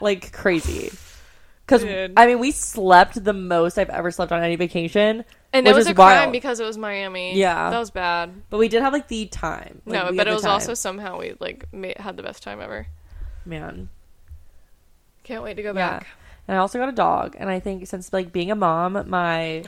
[0.00, 0.90] like crazy.
[1.68, 1.84] Because
[2.16, 5.86] I mean, we slept the most I've ever slept on any vacation, and it was
[5.86, 7.36] a crime because it was Miami.
[7.38, 7.68] Yeah.
[7.68, 8.32] that was bad.
[8.48, 9.82] but we did have like the time.
[9.84, 10.52] Like, no, but it was time.
[10.52, 11.66] also somehow we like
[11.98, 12.86] had the best time ever.
[13.44, 13.90] man.
[15.24, 15.98] Can't wait to go Yeah.
[15.98, 16.06] back.
[16.46, 19.64] And I also got a dog, and I think since like being a mom, my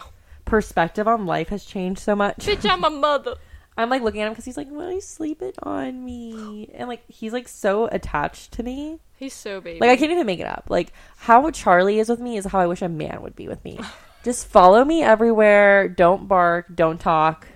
[0.47, 2.39] perspective on life has changed so much.
[2.39, 3.35] Bitch, I'm a mother.
[3.81, 6.89] I'm like looking at him because he's like, "Why are you sleeping on me?" And
[6.89, 8.99] like he's like so attached to me.
[9.17, 9.81] He's so baby.
[9.81, 10.65] Like I can't even make it up.
[10.69, 13.65] Like how Charlie is with me is how I wish a man would be with
[13.65, 13.79] me.
[14.23, 15.89] Just follow me everywhere.
[15.89, 16.67] Don't bark.
[16.75, 17.47] Don't talk.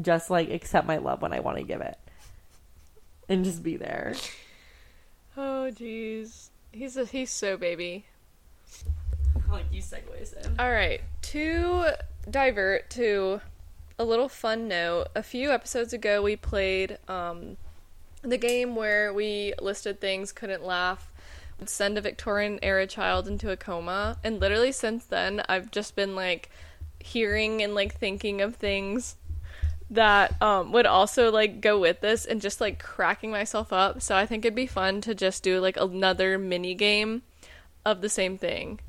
[0.00, 1.98] Just like accept my love when I want to give it,
[3.28, 4.14] and just be there.
[5.36, 6.48] Oh jeez.
[6.72, 8.04] He's a, he's so baby.
[9.50, 10.58] Like you segues in.
[10.58, 11.92] All right, to
[12.28, 13.40] divert to
[14.00, 15.08] a little fun note.
[15.14, 17.58] A few episodes ago, we played um,
[18.22, 21.12] the game where we listed things, couldn't laugh,
[21.58, 25.94] would send a Victorian era child into a coma, and literally since then, I've just
[25.96, 26.48] been like
[26.98, 29.16] hearing and like thinking of things
[29.90, 34.00] that um, would also like go with this and just like cracking myself up.
[34.00, 37.20] So I think it'd be fun to just do like another mini game
[37.84, 38.80] of the same thing.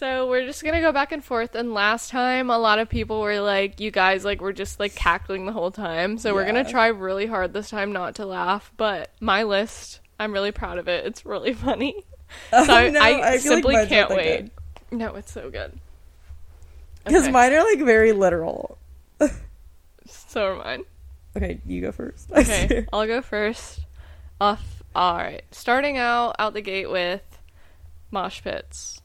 [0.00, 1.54] So we're just gonna go back and forth.
[1.54, 4.94] And last time, a lot of people were like, "You guys like were just like
[4.94, 8.72] cackling the whole time." So we're gonna try really hard this time not to laugh.
[8.78, 11.04] But my list, I'm really proud of it.
[11.04, 12.06] It's really funny.
[12.50, 14.50] Oh, so I, no, I, I like simply mine's can't wait.
[14.88, 14.98] good.
[14.98, 15.78] No, it's so good.
[17.04, 17.32] Because Okay.
[17.32, 18.78] mine are like very literal.
[20.06, 20.84] So are mine.
[21.36, 22.30] Okay, you go first.
[22.34, 23.80] Okay, I'll go first.
[24.40, 24.82] Off.
[24.94, 25.42] All right.
[25.50, 27.20] Starting out out the gate with
[28.10, 28.99] mosh pits.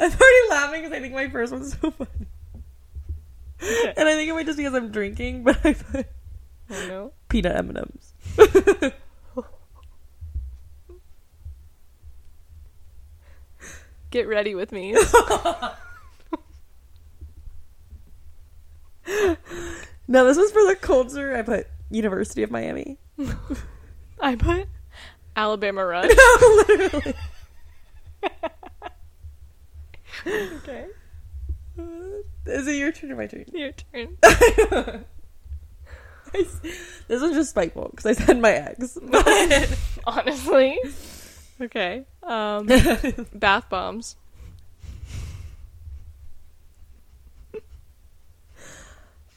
[0.00, 2.26] I'm already laughing because I think my first one's so funny.
[3.96, 6.06] And I think it might just because I'm drinking, but I put
[6.70, 7.12] Oh no.
[7.28, 8.12] peanut M and M's.
[14.10, 14.96] Get ready with me.
[20.08, 21.36] No, this was for the culture.
[21.36, 22.98] I put University of Miami.
[24.20, 24.66] I put
[25.36, 26.08] Alabama Run.
[26.08, 27.14] Literally.
[30.26, 30.86] Okay.
[32.46, 33.44] Is it your turn or my turn?
[33.52, 34.16] Your turn.
[36.32, 36.46] I
[37.08, 38.98] this was just spiteful because I said my ex.
[39.02, 39.26] But
[40.06, 40.78] Honestly.
[41.60, 42.04] Okay.
[42.22, 42.66] Um,
[43.34, 44.16] bath bombs.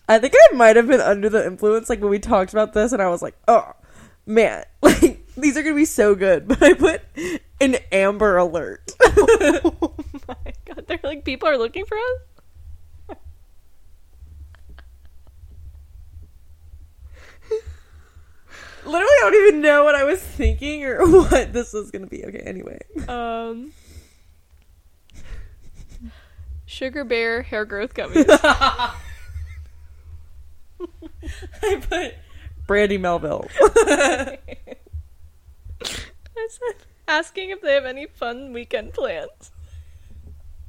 [0.07, 2.91] I think I might have been under the influence, like when we talked about this,
[2.91, 3.71] and I was like, oh
[4.25, 6.47] man, like these are gonna be so good.
[6.47, 7.01] But I put
[7.63, 8.91] an Amber Alert.
[9.01, 9.95] oh
[10.27, 13.17] my god, they're like people are looking for us.
[18.85, 22.25] Literally, I don't even know what I was thinking or what this was gonna be.
[22.25, 22.79] Okay, anyway.
[23.07, 23.71] Um,
[26.65, 28.25] sugar bear hair growth gummies.
[31.63, 32.15] I put
[32.67, 33.47] Brandy Melville.
[33.61, 34.37] I
[36.49, 36.75] said
[37.07, 39.51] asking if they have any fun weekend plans.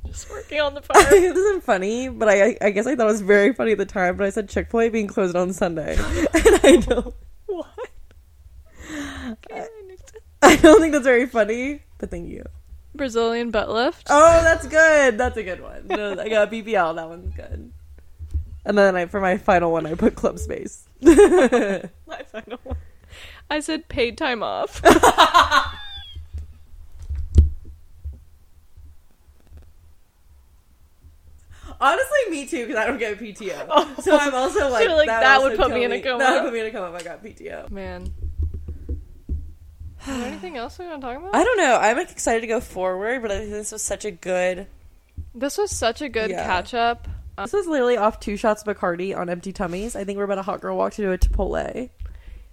[0.06, 1.04] Just working on the farm.
[1.10, 3.86] this isn't funny, but I I guess I thought it was very funny at the
[3.86, 4.16] time.
[4.16, 7.14] But I said Chick Fil A being closed on Sunday, and I don't
[7.46, 7.66] what?
[9.26, 10.22] Okay, I understand.
[10.42, 11.82] I don't think that's very funny.
[11.98, 12.44] But thank you.
[12.94, 14.06] Brazilian butt lift.
[14.10, 15.16] Oh, that's good.
[15.18, 15.86] That's a good one.
[15.88, 16.94] No, I got BBL.
[16.94, 17.72] That one's good.
[18.66, 20.86] And then I for my final one, I put Club Space.
[21.00, 21.88] My
[22.30, 22.76] final one.
[23.50, 24.80] I said paid time off.
[31.80, 34.00] Honestly, me too, because I don't get PTO.
[34.02, 36.24] so I'm also like, So, like, that would put me in a killed coma.
[36.24, 37.70] That would put me in a coma if I got PTO.
[37.70, 38.12] Man.
[40.00, 41.34] Is there anything else we want to talk about?
[41.34, 41.76] I don't know.
[41.76, 44.66] I'm like, excited to go forward, but I think this was such a good.
[45.34, 46.44] This was such a good Yeah.
[46.44, 47.08] catch up.
[47.38, 49.96] Um, This is literally off two shots of Bacardi on empty tummies.
[49.96, 51.88] I think we're about a hot girl walk to do a Chipotle.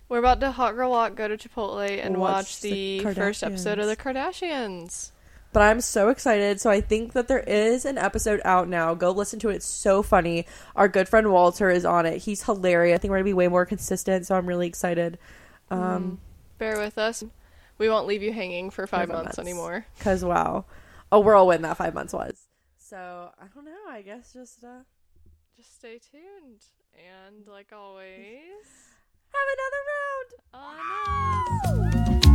[0.08, 3.44] we're about to hot girl walk, go to Chipotle, and Watch watch, the the, first
[3.44, 5.12] episode of the Kardashians.
[5.54, 6.62] But I'm so excited.
[6.62, 8.94] So I think that there is an episode out now.
[8.94, 9.56] Go listen to it.
[9.56, 10.46] It's so funny.
[10.78, 12.20] Our good friend Walter is on it.
[12.20, 12.96] He's hilarious.
[12.96, 14.26] I think we're gonna be way more consistent.
[14.26, 15.18] So I'm really excited.
[15.70, 16.20] Um,
[16.58, 17.24] Bear with us.
[17.78, 19.40] We won't leave you hanging for five Five months months.
[19.40, 19.86] anymore.
[20.00, 20.66] cause wow,
[21.12, 22.48] a whirlwind that five months was.
[22.78, 23.72] So I don't know.
[23.90, 24.84] I guess just uh,
[25.58, 26.62] Just stay tuned.
[26.94, 28.06] And like always,
[29.34, 29.48] have
[30.54, 31.86] another round.
[31.86, 32.01] on us.